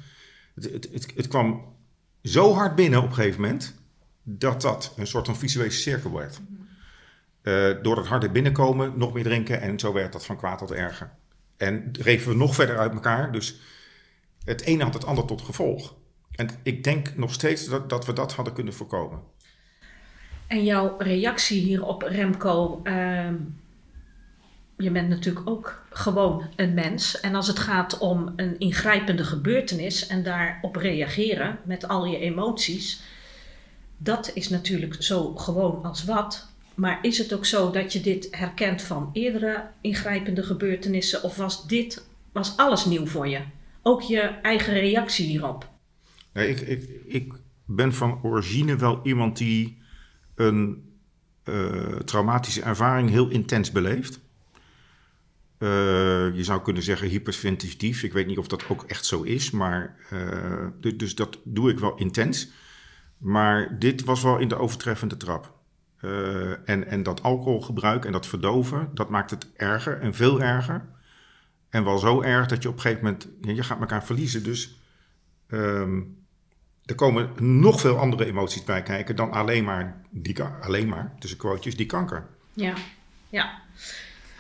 Het, 0.55 0.73
het, 0.73 0.89
het, 0.93 1.13
het 1.17 1.29
kwam 1.29 1.75
zo 2.27 2.53
hard 2.53 2.75
binnen 2.75 3.03
op 3.03 3.09
een 3.09 3.15
gegeven 3.15 3.41
moment, 3.41 3.75
dat 4.23 4.61
dat 4.61 4.95
een 4.97 5.07
soort 5.07 5.27
van 5.27 5.37
visuele 5.37 5.71
cirkel 5.71 6.13
werd. 6.13 6.41
Eh, 7.43 7.83
door 7.83 7.97
het 7.97 8.07
harde 8.07 8.31
binnenkomen, 8.31 8.93
nog 8.97 9.13
meer 9.13 9.25
drinken 9.25 9.61
en 9.61 9.79
zo 9.79 9.93
werd 9.93 10.13
dat 10.13 10.27
van 10.27 10.37
kwaad 10.37 10.59
tot 10.59 10.71
erger. 10.71 11.11
En 11.57 11.91
reven 11.93 12.29
we 12.29 12.37
nog 12.37 12.55
verder 12.55 12.79
uit 12.79 12.93
elkaar, 12.93 13.33
dus 13.33 13.61
het 14.45 14.61
ene 14.61 14.85
had 14.85 14.95
het 14.95 15.07
ander 15.07 15.25
tot 15.25 15.43
gevolg. 15.43 15.95
En 16.31 16.49
ik 16.63 16.85
denk 16.85 17.17
nog 17.17 17.33
steeds 17.33 17.69
dat, 17.69 17.89
dat 17.91 18.07
we 18.07 18.13
dat 18.13 18.35
hadden 18.35 18.55
kunnen 18.55 18.75
voorkomen. 18.75 19.21
En 20.47 20.65
jouw 20.65 20.95
reactie 20.99 21.61
hierop, 21.63 22.03
Remco, 22.03 22.81
ehm, 22.83 23.35
je 24.79 24.91
bent 24.91 25.09
natuurlijk 25.09 25.49
ook 25.49 25.83
gewoon 25.91 26.45
een 26.57 26.75
mens. 26.75 27.21
En 27.21 27.35
als 27.35 27.47
het 27.47 27.59
gaat 27.59 27.99
om 27.99 28.33
een 28.37 28.59
ingrijpende 28.59 29.25
gebeurtenis 29.25 30.07
en 30.07 30.23
daarop 30.23 30.77
reageren 30.77 31.59
met 31.65 31.89
al 31.89 32.07
je 32.07 32.19
emoties, 32.19 33.03
dat 33.97 34.31
is 34.35 34.49
natuurlijk 34.49 34.97
zo 34.99 35.35
gewoon 35.35 35.85
als 35.85 36.05
wat. 36.05 36.49
Maar 36.75 36.99
is 37.03 37.19
het 37.19 37.35
ook 37.35 37.45
zo 37.45 37.71
dat 37.71 37.93
je 37.93 38.01
dit 38.01 38.29
herkent 38.31 38.83
van 38.83 39.11
eerdere 39.13 39.65
ingrijpende 39.81 40.43
gebeurtenissen? 40.43 41.23
Of 41.23 41.37
was 41.37 41.67
dit, 41.67 42.07
was 42.33 42.57
alles 42.57 42.85
nieuw 42.85 43.07
voor 43.07 43.29
je? 43.29 43.41
Ook 43.83 44.03
je 44.03 44.21
eigen 44.21 44.73
reactie 44.73 45.27
hierop? 45.27 45.69
Ik, 46.33 46.61
ik, 46.61 46.89
ik 47.07 47.33
ben 47.65 47.95
van 47.95 48.21
origine 48.23 48.77
wel 48.77 49.01
iemand 49.03 49.37
die 49.37 49.79
een 50.35 50.85
eh, 51.43 51.97
traumatische 51.97 52.63
ervaring 52.63 53.11
heel 53.11 53.29
intens 53.29 53.73
beleeft. 53.73 54.21
Eh, 55.59 55.69
je 56.37 56.45
zou 56.45 56.63
kunnen 56.63 56.83
zeggen 56.83 57.09
hypersensitief. 57.09 58.03
Ik 58.03 58.13
weet 58.13 58.27
niet 58.27 58.39
of 58.39 58.49
dat 58.49 58.69
ook 58.69 58.83
echt 58.83 59.05
zo 59.05 59.23
is, 59.23 59.51
maar 59.51 59.97
eh, 60.11 60.67
du- 60.81 60.97
dus 60.97 61.15
dat 61.15 61.39
doe 61.45 61.71
ik 61.71 61.79
wel 61.79 61.97
intens. 61.97 62.51
Maar 63.19 63.79
dit 63.79 64.05
was 64.05 64.23
wel 64.23 64.39
in 64.39 64.49
de 64.49 64.59
overtreffende 64.59 65.17
trap. 65.17 65.55
Eh, 66.01 66.69
en, 66.69 66.87
en 66.87 67.03
dat 67.03 67.23
alcoholgebruik 67.23 68.05
en 68.05 68.13
dat 68.13 68.27
verdoven, 68.27 68.91
dat 68.95 69.09
maakt 69.09 69.31
het 69.31 69.53
erger 69.57 70.01
en 70.01 70.15
veel 70.15 70.43
erger. 70.43 70.85
En 71.69 71.85
wel 71.85 71.99
zo 71.99 72.23
erg 72.23 72.47
dat 72.47 72.63
je 72.63 72.69
op 72.69 72.75
een 72.75 72.81
gegeven 72.81 73.05
moment, 73.05 73.29
je 73.41 73.63
gaat 73.63 73.81
elkaar 73.81 74.05
verliezen. 74.05 74.43
Dus 74.43 74.81
ehm, 75.49 76.01
er 76.85 76.95
komen 76.95 77.31
nog 77.61 77.81
veel 77.81 77.99
andere 77.99 78.25
emoties 78.25 78.65
bij 78.65 78.83
kijken 78.83 79.17
dan 79.17 79.31
alleen 79.31 79.65
maar, 79.65 80.03
die, 80.11 80.43
alleen 80.43 80.89
maar 80.89 81.15
tussen 81.19 81.39
quotejes, 81.39 81.77
die 81.77 81.87
kanker. 81.87 82.27
Ja, 82.53 82.75
ja. 83.29 83.61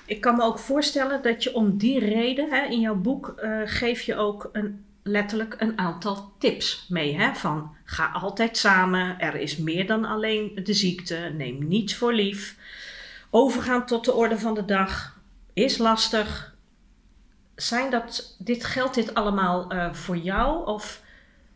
Ik 0.07 0.21
kan 0.21 0.37
me 0.37 0.42
ook 0.42 0.59
voorstellen 0.59 1.23
dat 1.23 1.42
je 1.42 1.55
om 1.55 1.77
die 1.79 1.99
reden, 1.99 2.51
hè, 2.51 2.64
in 2.66 2.81
jouw 2.81 2.95
boek 2.95 3.29
eh, 3.29 3.61
geef 3.64 4.01
je 4.01 4.16
ook 4.16 4.49
een, 4.53 4.85
letterlijk 5.03 5.55
een 5.59 5.79
aantal 5.79 6.33
tips 6.38 6.87
mee. 6.88 7.16
Hè, 7.16 7.35
van 7.35 7.75
ga 7.85 8.07
altijd 8.07 8.57
samen, 8.57 9.19
er 9.21 9.35
is 9.35 9.57
meer 9.57 9.87
dan 9.87 10.05
alleen 10.05 10.61
de 10.64 10.73
ziekte, 10.75 11.16
neem 11.37 11.69
niets 11.69 11.95
voor 11.95 12.12
lief. 12.14 12.57
Overgaan 13.31 13.87
tot 13.87 14.05
de 14.05 14.12
orde 14.14 14.38
van 14.38 14.55
de 14.55 14.64
dag 14.64 15.19
is 15.53 15.79
lastig. 15.79 16.55
Zijn 17.55 17.90
dat, 17.90 18.37
dit, 18.38 18.64
geldt 18.64 18.95
dit 18.95 19.14
allemaal 19.14 19.71
eh, 19.71 19.92
voor 19.92 20.16
jou 20.16 20.66
of 20.66 21.03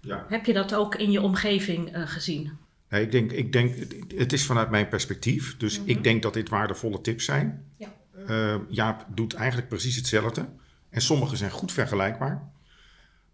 Ja. 0.00 0.24
heb 0.28 0.46
je 0.46 0.52
dat 0.52 0.74
ook 0.74 0.94
in 0.94 1.10
je 1.10 1.20
omgeving 1.22 1.92
eh, 1.92 2.02
gezien? 2.06 2.58
Nee, 2.88 3.02
ik 3.02 3.12
denk, 3.12 3.32
ik 3.32 3.52
denk, 3.52 3.74
het 4.16 4.32
is 4.32 4.46
vanuit 4.46 4.70
mijn 4.70 4.88
perspectief. 4.88 5.56
Dus 5.56 5.78
Mhm. 5.80 5.88
ik 5.88 6.04
denk 6.04 6.22
dat 6.22 6.34
dit 6.34 6.48
waardevolle 6.48 7.00
tips 7.00 7.24
zijn. 7.24 7.64
Ja. 7.76 7.88
Eh, 8.30 8.54
Jaap 8.68 9.06
doet 9.14 9.34
eigenlijk 9.34 9.68
precies 9.68 9.96
hetzelfde. 9.96 10.48
En 10.90 11.00
sommige 11.00 11.36
zijn 11.36 11.50
goed 11.50 11.72
vergelijkbaar. 11.72 12.50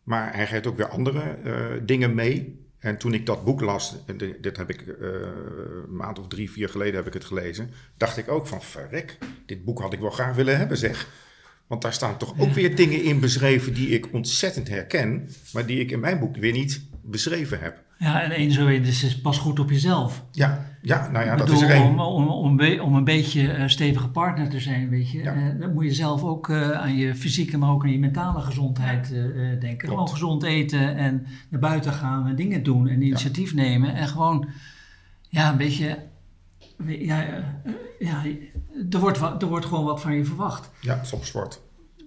Maar 0.02 0.34
hij 0.34 0.46
geeft 0.46 0.66
ook 0.66 0.76
weer 0.76 0.88
andere 0.88 1.20
eh, 1.20 1.64
dingen 1.82 2.14
mee. 2.14 2.64
En 2.78 2.98
toen 2.98 3.14
ik 3.14 3.26
dat 3.26 3.44
boek 3.44 3.60
las, 3.60 3.96
dit 4.40 4.56
heb 4.56 4.70
ik 4.70 4.80
eh, 4.80 5.08
een 5.86 5.96
maand 5.96 6.18
of 6.18 6.28
drie, 6.28 6.50
vier 6.50 6.68
geleden 6.68 6.94
heb 6.94 7.06
ik 7.06 7.12
het 7.12 7.24
gelezen, 7.24 7.70
dacht 7.96 8.16
ik 8.16 8.28
ook 8.28 8.46
van 8.46 8.62
verrek, 8.62 9.18
dit 9.46 9.64
boek 9.64 9.80
had 9.80 9.92
ik 9.92 10.00
wel 10.00 10.10
graag 10.10 10.34
willen 10.34 10.58
hebben 10.58 10.76
zeg. 10.76 11.08
Want 11.66 11.82
daar 11.82 11.92
staan 11.92 12.18
toch 12.18 12.40
ook 12.40 12.52
weer 12.52 12.76
dingen 12.76 13.02
in 13.02 13.20
beschreven 13.20 13.74
die 13.74 13.88
ik 13.88 14.12
ontzettend 14.12 14.68
herken, 14.68 15.30
maar 15.52 15.66
die 15.66 15.80
ik 15.80 15.90
in 15.90 16.00
mijn 16.00 16.18
boek 16.18 16.36
weer 16.36 16.52
niet 16.52 16.82
beschreven 17.02 17.60
heb. 17.60 17.85
Ja, 17.98 18.22
en 18.22 18.30
één 18.30 18.50
zo 18.52 18.66
is 18.66 19.20
pas 19.20 19.38
goed 19.38 19.58
op 19.58 19.70
jezelf. 19.70 20.24
Ja, 20.30 20.64
ja 20.82 21.10
nou 21.10 21.24
ja, 21.24 21.36
dat 21.36 21.46
bedoel, 21.46 21.62
is 21.62 21.68
er 21.68 21.74
één. 21.74 21.84
Om, 21.86 22.00
om, 22.00 22.28
om, 22.28 22.50
een 22.50 22.56
be- 22.56 22.82
om 22.82 22.94
een 22.94 23.04
beetje 23.04 23.50
eh, 23.52 23.68
stevige 23.68 24.08
partner 24.08 24.48
te 24.48 24.60
zijn, 24.60 24.88
weet 24.88 25.10
je. 25.10 25.22
Ja. 25.22 25.34
eh, 25.34 25.60
dan 25.60 25.72
moet 25.74 25.84
je 25.84 25.94
zelf 25.94 26.22
ook 26.22 26.48
eh, 26.48 26.70
aan 26.70 26.96
je 26.96 27.14
fysieke, 27.14 27.58
maar 27.58 27.70
ook 27.70 27.82
aan 27.84 27.92
je 27.92 27.98
mentale 27.98 28.40
gezondheid 28.40 29.08
denken. 29.08 29.76
Klopt. 29.76 29.84
Gewoon 29.92 30.08
gezond 30.08 30.42
eten 30.42 30.96
en 30.96 31.26
naar 31.48 31.60
buiten 31.60 31.92
gaan 31.92 32.26
en 32.26 32.36
dingen 32.36 32.62
doen 32.62 32.88
en 32.88 33.02
initiatief 33.02 33.54
nemen. 33.54 33.94
En 33.94 34.08
gewoon, 34.08 34.48
ja, 35.28 35.50
een 35.50 35.56
beetje, 35.56 35.98
ja, 36.86 37.24
ja 37.98 38.22
er, 38.90 38.98
wordt, 38.98 39.18
er 39.42 39.46
wordt 39.48 39.66
gewoon 39.66 39.84
wat 39.84 40.00
van 40.00 40.14
je 40.14 40.24
verwacht. 40.24 40.70
Ja, 40.80 41.04
stopsport. 41.04 41.60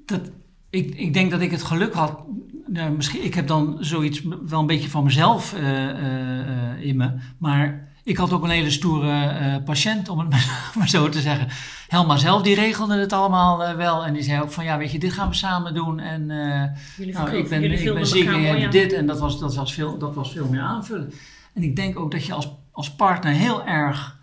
Dat, 0.06 0.22
ik, 0.70 0.96
ik 0.96 1.14
denk 1.14 1.32
dat 1.32 1.42
ik 1.42 1.52
het 1.52 1.64
geluk 1.64 1.94
had. 1.94 2.20
Nou, 2.68 2.92
misschien, 2.92 3.24
ik 3.24 3.34
heb 3.34 3.48
dan 3.48 3.78
zoiets 3.80 4.22
wel 4.48 4.60
een 4.60 4.66
beetje 4.66 4.90
van 4.90 5.04
mezelf 5.04 5.54
eh, 5.54 5.90
eh, 5.90 6.40
eh, 6.40 6.82
in 6.82 6.98
me. 6.98 7.12
Maar 7.38 7.90
ik 8.10 8.18
had 8.18 8.32
ook 8.32 8.44
een 8.44 8.50
hele 8.50 8.72
stoere 8.72 9.12
eh, 9.12 9.64
patiënt, 9.64 10.10
om 10.10 10.20
het 10.20 10.30
maar 10.78 10.90
zo 10.90 11.10
te 11.10 11.22
zeggen. 11.22 11.48
Helma 11.88 12.18
zelf, 12.18 12.42
die 12.42 12.56
regelde 12.56 12.98
het 12.98 13.14
allemaal 13.14 13.64
eh, 13.64 13.76
wel. 13.76 14.06
En 14.06 14.14
die 14.14 14.24
zei 14.24 14.42
ook 14.42 14.52
van, 14.52 14.64
ja, 14.64 14.78
weet 14.78 14.92
je, 14.92 15.00
dit 15.00 15.14
gaan 15.14 15.30
we 15.30 15.36
samen 15.36 15.74
doen. 15.74 16.00
En 16.00 16.32
eh, 16.32 17.08
nou, 17.14 17.36
ik 17.36 17.50
ben, 17.50 17.64
ik 17.64 17.94
ben 17.94 18.08
ziek 18.08 18.28
en 18.28 18.42
jij 18.42 18.70
dit. 18.70 18.94
En 18.94 19.06
dat 19.06 19.20
was, 19.20 19.40
dat, 19.40 19.56
was 19.56 19.74
veel, 19.74 19.98
dat 19.98 20.16
was 20.16 20.32
veel 20.32 20.48
meer 20.48 20.62
aanvullen. 20.62 21.14
En 21.54 21.64
ik 21.64 21.76
denk 21.76 22.00
ook 22.00 22.12
dat 22.12 22.26
je 22.26 22.34
als, 22.34 22.56
als 22.72 22.92
partner 22.92 23.34
heel 23.34 23.66
erg 23.66 24.18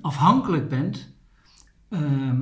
afhankelijk 0.00 0.68
bent 0.68 1.08
ehm, 1.90 2.36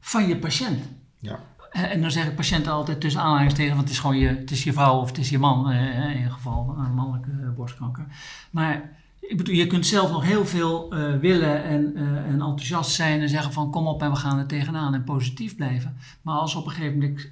van 0.00 0.28
je 0.28 0.36
patiënt. 0.36 0.78
Ja. 1.18 1.38
Eh, 1.76 1.90
En 1.92 2.00
dan 2.00 2.10
zeg 2.10 2.26
ik 2.26 2.34
patiënten 2.34 2.72
altijd 2.72 3.00
tussen 3.00 3.20
aanhalingstekens, 3.20 3.74
want 3.74 3.88
het 3.88 3.96
is 3.96 4.02
gewoon 4.02 4.18
je, 4.18 4.28
het 4.28 4.50
is 4.50 4.64
je 4.64 4.72
vrouw 4.72 5.00
of 5.00 5.08
het 5.08 5.18
is 5.18 5.28
je 5.28 5.38
man, 5.38 5.70
eh, 5.70 6.10
in 6.10 6.16
ieder 6.16 6.32
geval 6.32 6.74
een 6.78 6.94
mannelijke 6.94 7.30
eh, 7.30 7.48
borstkanker. 7.56 8.06
Maar 8.50 8.96
ik 9.20 9.36
bedoel, 9.36 9.54
je 9.54 9.66
kunt 9.66 9.86
zelf 9.86 10.10
nog 10.10 10.24
heel 10.24 10.46
veel 10.46 10.92
eh, 10.92 11.16
willen 11.18 11.64
en, 11.64 11.96
eh, 11.96 12.02
en 12.02 12.32
enthousiast 12.32 12.90
zijn 12.90 13.20
en 13.20 13.28
zeggen 13.28 13.52
van 13.52 13.70
kom 13.70 13.86
op 13.86 14.02
en 14.02 14.10
we 14.10 14.16
gaan 14.16 14.38
er 14.38 14.46
tegenaan 14.46 14.94
en 14.94 15.04
positief 15.04 15.56
blijven. 15.56 15.96
Maar 16.22 16.34
als 16.34 16.54
op 16.54 16.64
een 16.66 16.70
gegeven 16.72 16.98
moment 16.98 17.28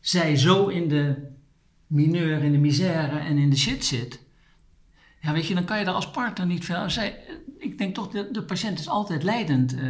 zij 0.00 0.36
zo 0.36 0.66
in 0.66 0.88
de 0.88 1.14
mineur, 1.86 2.42
in 2.42 2.52
de 2.52 2.58
misère 2.58 3.18
en 3.18 3.38
in 3.38 3.50
de 3.50 3.56
shit 3.56 3.84
zit, 3.84 4.20
ja 5.20 5.32
weet 5.32 5.46
je, 5.46 5.54
dan 5.54 5.64
kan 5.64 5.78
je 5.78 5.84
daar 5.84 5.94
als 5.94 6.10
partner 6.10 6.46
niet 6.46 6.64
veel. 6.64 6.90
Zij, 6.90 7.16
ik 7.58 7.78
denk 7.78 7.94
toch, 7.94 8.08
de, 8.10 8.28
de 8.32 8.42
patiënt 8.42 8.78
is 8.78 8.88
altijd 8.88 9.22
leidend 9.22 9.74
eh, 9.74 9.82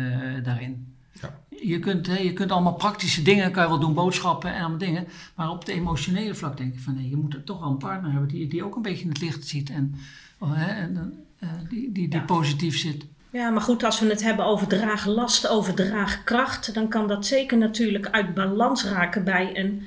daarin. 0.42 0.95
Ja. 1.20 1.40
Je 1.61 1.79
kunt, 1.79 2.07
hè, 2.07 2.18
je 2.18 2.33
kunt 2.33 2.50
allemaal 2.50 2.74
praktische 2.74 3.22
dingen, 3.22 3.52
kan 3.52 3.62
je 3.62 3.68
wel 3.68 3.79
doen, 3.79 3.94
boodschappen 3.94 4.52
en 4.55 4.61
allemaal 4.61 4.79
dingen. 4.79 5.07
Maar 5.35 5.50
op 5.50 5.59
het 5.59 5.68
emotionele 5.68 6.35
vlak 6.35 6.57
denk 6.57 6.74
ik 6.74 6.81
van 6.81 6.94
nee, 6.94 7.09
je 7.09 7.16
moet 7.16 7.35
er 7.35 7.44
toch 7.44 7.61
wel 7.61 7.68
een 7.70 7.76
partner 7.76 8.11
hebben 8.11 8.29
die, 8.29 8.48
die 8.48 8.64
ook 8.64 8.76
een 8.76 8.83
beetje 8.83 9.02
in 9.02 9.09
het 9.09 9.20
licht 9.20 9.46
ziet 9.46 9.70
en, 9.70 9.94
oh, 10.38 10.50
hè, 10.55 10.72
en 10.83 11.24
eh, 11.38 11.48
die, 11.68 11.92
die, 11.92 12.09
die 12.09 12.18
Ja. 12.18 12.24
positief 12.24 12.79
zit. 12.79 13.05
Ja, 13.31 13.50
maar 13.50 13.61
goed, 13.62 13.85
als 13.85 14.00
we 14.00 14.07
het 14.09 14.22
hebben 14.22 14.44
over 14.44 14.66
draaglasten, 14.66 15.50
over 15.50 15.74
draagkracht, 15.74 16.74
dan 16.74 16.88
kan 16.88 17.09
dat 17.09 17.26
zeker 17.26 17.59
natuurlijk 17.59 18.09
uit 18.11 18.35
balans 18.35 18.85
raken 18.85 19.24
bij 19.24 19.50
een 19.59 19.83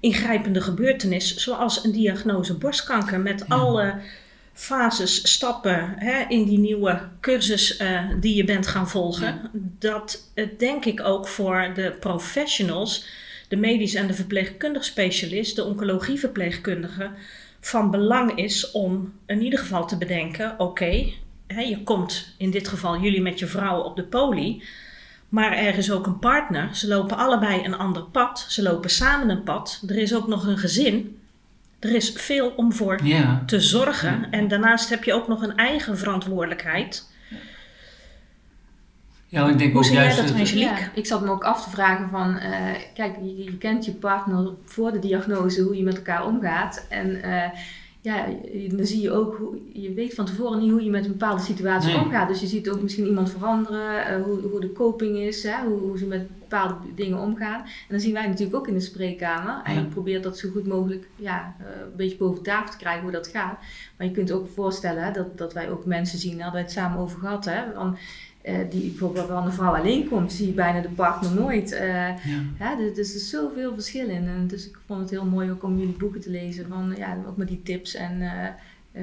ingrijpende 0.00 0.60
gebeurtenis, 0.60 1.36
zoals 1.36 1.84
een 1.84 1.92
diagnose 1.92 2.54
borstkanker, 2.58 3.20
met 3.20 3.48
alle 3.48 3.94
fases, 4.52 5.32
stappen 5.32 5.94
hè, 5.96 6.24
in 6.28 6.44
die 6.44 6.58
nieuwe 6.58 7.00
cursus 7.20 7.80
uh, 7.80 8.00
die 8.20 8.34
je 8.34 8.44
bent 8.44 8.66
gaan 8.66 8.88
volgen, 8.88 9.26
Ja. 9.26 9.50
dat 9.78 10.30
het 10.34 10.58
denk 10.58 10.84
ik 10.84 11.00
ook 11.00 11.28
voor 11.28 11.70
de 11.74 11.96
professionals, 12.00 13.06
de 13.48 13.56
medisch 13.56 13.94
en 13.94 14.06
de 14.06 14.14
verpleegkundig 14.14 14.84
specialist, 14.84 15.56
de 15.56 15.64
oncologieverpleegkundige, 15.64 17.10
van 17.60 17.90
belang 17.90 18.38
is 18.38 18.70
om 18.70 19.12
in 19.26 19.42
ieder 19.42 19.58
geval 19.58 19.86
te 19.86 19.96
bedenken: 19.98 20.54
oké, 20.58 21.06
je 21.46 21.80
komt 21.84 22.34
in 22.38 22.50
dit 22.50 22.68
geval 22.68 23.00
jullie 23.00 23.22
met 23.22 23.38
je 23.38 23.46
vrouw 23.46 23.80
op 23.80 23.96
de 23.96 24.04
poli. 24.04 24.62
Maar 25.28 25.52
er 25.52 25.78
is 25.78 25.90
ook 25.90 26.06
een 26.06 26.18
partner. 26.18 26.76
Ze 26.76 26.88
lopen 26.88 27.16
allebei 27.16 27.64
een 27.64 27.76
ander 27.76 28.02
pad. 28.02 28.46
Ze 28.48 28.62
lopen 28.62 28.90
samen 28.90 29.28
een 29.30 29.42
pad. 29.42 29.82
Er 29.88 29.96
is 29.96 30.14
ook 30.14 30.26
nog 30.26 30.46
een 30.46 30.58
gezin. 30.58 31.18
Er 31.82 31.94
is 31.94 32.10
veel 32.12 32.48
om 32.56 32.72
voor 32.72 32.98
Ja. 33.04 33.42
te 33.46 33.60
zorgen. 33.60 34.20
Ja. 34.20 34.26
En 34.30 34.48
daarnaast 34.48 34.88
heb 34.88 35.04
je 35.04 35.12
ook 35.12 35.28
nog 35.28 35.42
een 35.42 35.56
eigen 35.56 35.98
verantwoordelijkheid. 35.98 37.10
Ja, 39.26 39.48
ik 39.48 39.58
denk 39.58 39.70
Hoe 39.70 39.80
ook 39.80 39.86
zie 39.86 39.94
juist 39.96 40.16
dat, 40.16 40.26
dat- 40.28 40.36
Angelique? 40.36 40.80
Ja, 40.80 40.88
ik 40.94 41.06
zat 41.06 41.20
me 41.22 41.30
ook 41.30 41.44
af 41.44 41.64
te 41.64 41.70
vragen 41.70 42.08
van, 42.10 42.38
eh, 42.38 42.50
kijk, 42.94 43.16
je, 43.22 43.44
je 43.44 43.58
kent 43.58 43.84
je 43.84 43.92
partner 43.92 44.50
voor 44.64 44.92
de 44.92 44.98
diagnose, 44.98 45.62
hoe 45.62 45.76
je 45.76 45.82
met 45.82 45.96
elkaar 45.96 46.26
omgaat. 46.26 46.86
En 46.88 47.22
eh, 47.22 47.50
ja, 48.02 48.26
dan 48.70 48.86
zie 48.86 49.00
je 49.00 49.10
ook, 49.10 49.36
hoe, 49.36 49.58
je 49.72 49.92
weet 49.92 50.14
van 50.14 50.24
tevoren 50.26 50.58
niet 50.58 50.70
hoe 50.70 50.84
je 50.84 50.90
met 50.90 51.04
een 51.04 51.10
bepaalde 51.10 51.42
situatie 51.42 51.92
Nee. 51.92 52.04
omgaat. 52.04 52.28
Dus 52.28 52.40
je 52.40 52.46
ziet 52.46 52.70
ook 52.70 52.82
misschien 52.82 53.06
iemand 53.06 53.30
veranderen, 53.30 54.06
eh, 54.06 54.22
hoe, 54.22 54.40
hoe 54.40 54.60
de 54.60 54.72
coping 54.72 55.16
is, 55.18 55.42
hè, 55.42 55.64
hoe, 55.66 55.78
hoe 55.78 55.98
ze 55.98 56.06
met 56.06 56.28
bepaalde 56.38 56.74
dingen 56.94 57.18
omgaan. 57.18 57.60
En 57.62 57.68
dan 57.88 58.00
zien 58.00 58.12
wij 58.12 58.26
natuurlijk 58.26 58.56
ook 58.56 58.68
in 58.68 58.74
de 58.74 58.80
spreekkamer. 58.80 59.60
En 59.64 59.74
Ja. 59.74 59.80
je 59.80 59.86
probeert 59.86 60.22
dat 60.22 60.38
zo 60.38 60.48
goed 60.50 60.66
mogelijk 60.66 61.08
ja, 61.16 61.56
eh, 61.58 61.66
een 61.90 61.96
beetje 61.96 62.16
boven 62.16 62.42
tafel 62.42 62.70
te 62.70 62.76
krijgen 62.78 63.02
hoe 63.02 63.10
dat 63.12 63.26
gaat. 63.28 63.58
Maar 63.96 64.06
je 64.06 64.12
kunt 64.12 64.32
ook 64.32 64.48
voorstellen 64.54 65.04
hè, 65.04 65.12
dat, 65.12 65.38
dat 65.38 65.52
wij 65.52 65.70
ook 65.70 65.84
mensen 65.86 66.18
zien, 66.18 66.32
daar 66.32 66.42
hadden 66.42 66.62
wij 66.62 66.70
het 66.70 66.78
samen 66.80 66.98
over 66.98 67.18
gehad, 67.20 67.44
hè, 67.44 67.72
van, 67.74 67.96
eh, 68.42 68.56
die 68.70 68.88
bijvoorbeeld 68.90 69.28
wel 69.28 69.44
een 69.44 69.52
vrouw 69.52 69.74
alleen 69.74 70.08
komt, 70.08 70.32
zie 70.32 70.46
je 70.46 70.52
bijna 70.52 70.80
de 70.80 70.88
partner 70.88 71.34
nooit. 71.34 71.72
Eh, 71.72 71.88
Ja. 71.88 72.16
ja, 72.58 72.76
dus, 72.76 72.94
dus 72.94 73.10
er 73.10 73.16
is 73.16 73.30
zoveel 73.30 73.74
verschil 73.74 74.08
in. 74.08 74.26
En 74.28 74.46
dus 74.46 74.68
ik 74.68 74.78
vond 74.86 75.00
het 75.00 75.10
heel 75.10 75.24
mooi 75.24 75.50
ook 75.50 75.62
om 75.62 75.78
jullie 75.78 75.96
boeken 75.96 76.20
te 76.20 76.30
lezen, 76.30 76.68
van, 76.68 76.94
ja, 76.96 77.16
ook 77.26 77.36
met 77.36 77.48
die 77.48 77.62
tips. 77.62 77.94
En, 77.94 78.20
eh, 78.20 78.48
eh, 78.92 79.02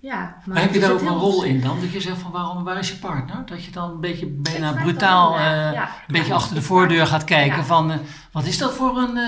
ja, 0.00 0.36
Maar 0.44 0.60
heb 0.60 0.74
je 0.74 0.80
daar 0.80 0.92
ook 0.92 1.00
een 1.00 1.08
rol 1.08 1.44
in 1.44 1.60
dan? 1.60 1.80
Dat 1.80 1.90
je 1.92 2.00
zegt 2.00 2.18
van 2.18 2.30
waarom, 2.30 2.64
waar 2.64 2.78
is 2.78 2.88
je 2.90 2.96
partner? 2.96 3.42
Dat 3.46 3.64
je 3.64 3.70
dan 3.70 3.90
een 3.90 4.00
beetje 4.00 4.26
bijna 4.26 4.70
vraag 4.72 4.82
brutaal, 4.82 5.32
ja. 5.38 5.72
eh, 5.74 5.80
een 6.06 6.12
beetje 6.12 6.34
achter 6.34 6.54
de 6.54 6.62
voordeur 6.62 7.06
gaat 7.06 7.24
kijken 7.24 7.56
Ja. 7.56 7.64
van 7.64 7.90
eh, 7.90 7.96
wat 8.32 8.46
is 8.46 8.58
dat 8.58 8.72
voor 8.74 8.98
een, 8.98 9.18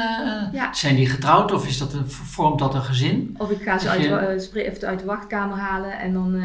zijn 0.72 0.96
die 0.96 1.06
getrouwd 1.08 1.52
of 1.52 1.66
is 1.66 1.78
dat 1.78 1.92
een, 1.92 2.10
vormt 2.10 2.58
dat 2.58 2.74
een 2.74 2.82
gezin? 2.82 3.34
Of 3.38 3.50
ik 3.50 3.62
ga 3.62 3.78
ze 3.78 3.88
uit, 3.88 4.02
je- 4.02 4.86
uit 4.86 4.98
de 4.98 5.04
wachtkamer 5.04 5.58
halen 5.58 5.98
en 5.98 6.12
dan 6.12 6.42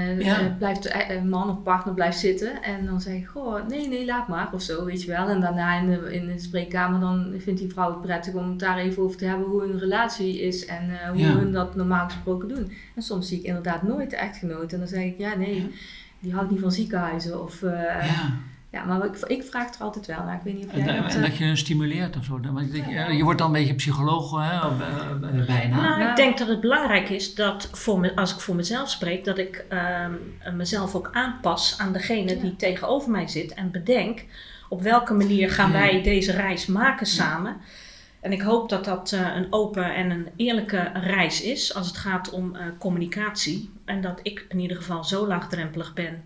blijft 0.58 0.84
de 0.84 1.22
man 1.30 1.50
of 1.50 1.64
partner 1.64 1.94
blijft 1.94 2.20
zitten. 2.20 2.64
En 2.64 2.86
dan 2.86 3.02
zeg 3.02 3.14
ik, 3.14 3.28
goh, 3.28 3.68
nee, 3.68 3.88
nee, 3.88 4.06
laat 4.06 4.28
maar 4.28 4.50
of 4.52 4.62
zo, 4.62 4.86
weet 4.86 5.02
je 5.04 5.12
wel. 5.12 5.28
En 5.28 5.42
daarna 5.42 5.74
in 5.76 5.90
de, 5.90 6.14
in 6.14 6.26
de 6.28 6.40
spreekkamer 6.40 7.00
dan 7.00 7.34
vindt 7.38 7.60
die 7.60 7.70
vrouw 7.72 7.90
het 7.90 8.02
prettig 8.02 8.34
om 8.34 8.50
het 8.50 8.60
daar 8.60 8.78
even 8.78 9.04
over 9.04 9.18
te 9.18 9.26
hebben 9.26 9.48
hoe 9.48 9.62
hun 9.62 9.80
relatie 9.80 10.42
is 10.42 10.66
en 10.66 10.90
hoe 11.14 11.24
hun 11.26 11.52
dat 11.52 11.76
normaal 11.76 12.06
gesproken 12.06 12.48
doen. 12.48 12.72
En 12.96 13.02
soms 13.02 13.28
zie 13.28 13.38
ik 13.42 13.44
inderdaad 13.58 13.84
nooit 13.84 14.10
de 14.10 14.16
echtgenoot 14.18 14.74
en 14.74 14.80
dan 14.80 14.88
zeg 14.88 15.04
ik, 15.04 15.16
ja, 15.18 15.36
nee, 15.36 15.56
Ja. 15.56 15.68
die 16.20 16.34
houdt 16.34 16.52
niet 16.52 16.60
van 16.60 16.72
ziekenhuizen. 16.72 17.44
Of, 17.44 17.62
eh, 17.64 17.72
ja. 18.08 18.32
ja. 18.72 18.84
maar 18.86 19.06
ik, 19.06 19.16
ik 19.18 19.44
vraag 19.44 19.66
het 19.66 19.76
er 19.76 19.82
altijd 19.82 20.06
wel 20.06 20.24
naar. 20.24 20.36
Ik 20.36 20.42
weet 20.44 20.56
niet 20.58 20.66
of 20.66 20.72
En, 20.74 20.84
jij 20.86 20.96
en 20.96 21.02
dat... 21.04 21.12
dat, 21.12 21.24
eh, 21.24 21.38
je 21.38 21.44
hun 21.46 21.58
stimuleert 21.58 22.18
of 22.18 22.24
zo. 22.26 22.40
Dan- 22.40 22.54
want 22.54 22.66
ik 22.66 22.72
denk, 22.72 22.86
Ja. 22.90 23.08
eh, 23.08 23.18
Je 23.18 23.24
wordt 23.24 23.40
dan 23.40 23.48
een 23.48 23.54
beetje 23.54 23.76
psycholoog 23.76 24.32
hè, 24.32 24.68
of, 24.68 24.80
eh, 24.82 25.46
bijna. 25.48 25.82
Nou, 25.82 26.00
Ja. 26.02 26.10
ik 26.10 26.16
denk 26.16 26.38
dat 26.38 26.48
het 26.48 26.62
belangrijk 26.62 27.10
is 27.10 27.36
dat 27.36 27.70
voor 27.72 28.00
me, 28.00 28.16
als 28.16 28.34
ik 28.34 28.40
voor 28.40 28.56
mezelf 28.56 28.90
spreek, 28.90 29.26
dat 29.26 29.38
ik 29.38 29.66
ehm, 29.70 30.12
mezelf 30.56 30.96
ook 30.96 31.10
aanpas 31.14 31.76
aan 31.80 31.94
degene 31.94 32.36
Ja. 32.36 32.42
die 32.42 32.56
tegenover 32.56 33.12
mij 33.12 33.28
zit 33.28 33.54
en 33.54 33.72
bedenk 33.72 34.24
op 34.70 34.82
welke 34.82 35.14
manier 35.14 35.50
gaan 35.52 35.72
Ja. 35.72 35.78
wij 35.80 36.02
deze 36.04 36.32
reis 36.32 36.66
maken 36.66 37.06
samen. 37.06 37.56
En 38.24 38.32
ik 38.32 38.42
hoop 38.42 38.70
dat 38.70 38.86
dat 38.86 39.12
eh, 39.12 39.36
een 39.36 39.48
open 39.50 39.96
en 39.96 40.10
een 40.10 40.28
eerlijke 40.36 40.92
reis 40.94 41.42
is 41.42 41.76
als 41.76 41.88
het 41.88 41.98
gaat 41.98 42.30
om 42.30 42.56
eh, 42.56 42.66
communicatie. 42.80 43.70
En 43.86 44.02
dat 44.02 44.20
ik 44.22 44.46
in 44.50 44.60
ieder 44.60 44.78
geval 44.78 45.04
zo 45.04 45.28
laagdrempelig 45.28 45.94
ben 45.94 46.24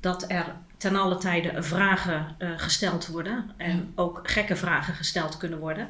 dat 0.00 0.24
er 0.28 0.54
ten 0.76 0.96
alle 0.96 1.16
tijde 1.16 1.62
vragen 1.62 2.26
eh, 2.38 2.48
gesteld 2.56 3.06
worden. 3.06 3.50
En 3.56 3.92
ook 3.94 4.20
gekke 4.22 4.56
vragen 4.56 4.94
gesteld 4.94 5.36
kunnen 5.36 5.58
worden. 5.58 5.88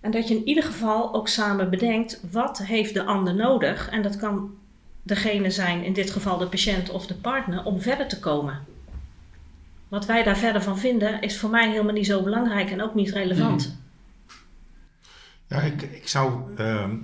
En 0.00 0.10
dat 0.10 0.28
je 0.28 0.36
in 0.36 0.46
ieder 0.46 0.64
geval 0.64 1.14
ook 1.14 1.28
samen 1.28 1.70
bedenkt, 1.70 2.20
wat 2.30 2.58
heeft 2.58 2.94
de 2.94 3.04
ander 3.04 3.34
nodig? 3.34 3.88
En 3.88 4.02
dat 4.02 4.16
kan 4.16 4.54
degene 5.02 5.50
zijn, 5.50 5.84
in 5.84 5.92
dit 5.92 6.10
geval 6.10 6.38
de 6.38 6.46
patiënt 6.46 6.90
of 6.90 7.06
de 7.06 7.14
partner, 7.14 7.64
om 7.64 7.80
verder 7.80 8.08
te 8.08 8.20
komen. 8.20 8.64
Wat 9.88 10.06
wij 10.06 10.22
daar 10.22 10.38
verder 10.38 10.62
van 10.62 10.78
vinden, 10.78 11.20
is 11.20 11.38
voor 11.38 11.50
mij 11.50 11.70
helemaal 11.70 11.92
niet 11.92 12.06
zo 12.06 12.22
belangrijk 12.22 12.70
en 12.70 12.82
ook 12.82 12.94
niet 12.94 13.10
relevant. 13.10 13.82
Ja, 15.54 15.60
ik, 15.60 15.82
ik 15.82 16.08
zou. 16.08 16.56
ehm, 16.56 16.96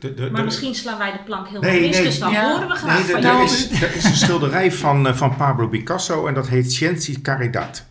de, 0.00 0.14
de, 0.14 0.22
Maar 0.22 0.40
de- 0.40 0.42
misschien 0.46 0.74
slaan 0.74 0.98
wij 0.98 1.12
de 1.12 1.22
plank 1.22 1.46
helemaal 1.46 1.70
Nee, 1.70 1.80
mis, 1.80 1.96
nee, 1.96 2.04
dus 2.04 2.18
dan 2.18 2.32
ja. 2.32 2.52
horen 2.52 2.68
we 2.68 2.74
graag 2.74 2.98
Nee, 3.02 3.10
van 3.12 3.20
jou. 3.22 3.44
is, 3.44 3.82
er 3.82 3.94
is 3.94 4.04
een 4.04 4.16
schilderij 4.16 4.72
van, 4.72 5.06
eh, 5.06 5.14
van 5.14 5.36
Pablo 5.36 5.68
Picasso 5.68 6.26
en 6.26 6.34
dat 6.34 6.48
heet 6.48 6.72
Scienzi 6.72 7.20
Caridad. 7.20 7.86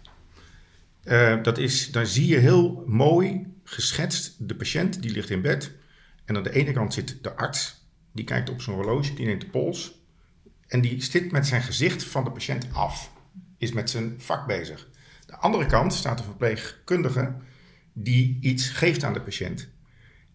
Eh, 1.03 1.43
dat 1.43 1.57
is, 1.57 1.91
daar 1.91 2.05
zie 2.05 2.27
je 2.27 2.37
heel 2.37 2.83
mooi 2.87 3.47
geschetst 3.63 4.35
de 4.47 4.55
patiënt 4.55 5.01
die 5.01 5.11
ligt 5.11 5.29
in 5.29 5.41
bed. 5.41 5.71
En 6.25 6.35
aan 6.37 6.43
de 6.43 6.53
ene 6.53 6.71
kant 6.71 6.93
zit 6.93 7.17
de 7.21 7.35
arts, 7.35 7.85
die 8.11 8.25
kijkt 8.25 8.49
op 8.49 8.61
zijn 8.61 8.75
horloge, 8.75 9.13
die 9.13 9.25
neemt 9.25 9.41
de 9.41 9.47
pols. 9.47 9.91
En 10.67 10.81
die 10.81 11.03
zit 11.03 11.31
met 11.31 11.47
zijn 11.47 11.61
gezicht 11.61 12.03
van 12.03 12.23
de 12.23 12.31
patiënt 12.31 12.65
af, 12.73 13.11
is 13.57 13.71
met 13.71 13.89
zijn 13.89 14.15
vak 14.17 14.47
bezig. 14.47 14.87
Aan 15.19 15.25
de 15.25 15.35
andere 15.35 15.65
kant 15.65 15.93
staat 15.93 16.17
de 16.17 16.23
verpleegkundige 16.23 17.35
die 17.93 18.37
iets 18.41 18.69
geeft 18.69 19.03
aan 19.03 19.13
de 19.13 19.21
patiënt. 19.21 19.67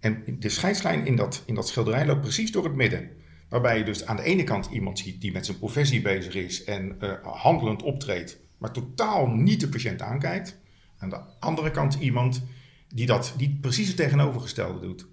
En 0.04 0.24
de 0.38 0.48
scheidslijn 0.48 1.06
in 1.06 1.16
dat, 1.16 1.42
in 1.46 1.54
dat 1.54 1.68
schilderij 1.68 2.06
loopt 2.06 2.20
precies 2.20 2.52
door 2.52 2.64
het 2.64 2.74
midden. 2.74 3.10
Waarbij 3.48 3.78
je 3.78 3.84
dus 3.84 4.06
aan 4.06 4.16
de 4.16 4.22
ene 4.22 4.44
kant 4.44 4.68
iemand 4.72 4.98
ziet 4.98 5.20
die 5.20 5.32
met 5.32 5.46
zijn 5.46 5.58
professie 5.58 6.02
bezig 6.02 6.34
is 6.34 6.64
en 6.64 7.00
eh, 7.00 7.12
handelend 7.22 7.82
optreedt, 7.82 8.38
maar 8.58 8.70
totaal 8.70 9.26
niet 9.26 9.60
de 9.60 9.68
patiënt 9.68 10.02
aankijkt. 10.02 10.58
Aan 10.98 11.10
de 11.10 11.20
andere 11.40 11.70
kant 11.70 11.94
iemand 11.94 12.42
die, 12.88 13.06
dat, 13.06 13.34
die 13.36 13.58
precies 13.60 13.86
het 13.88 13.96
tegenovergestelde 13.96 14.80
doet. 14.80 15.06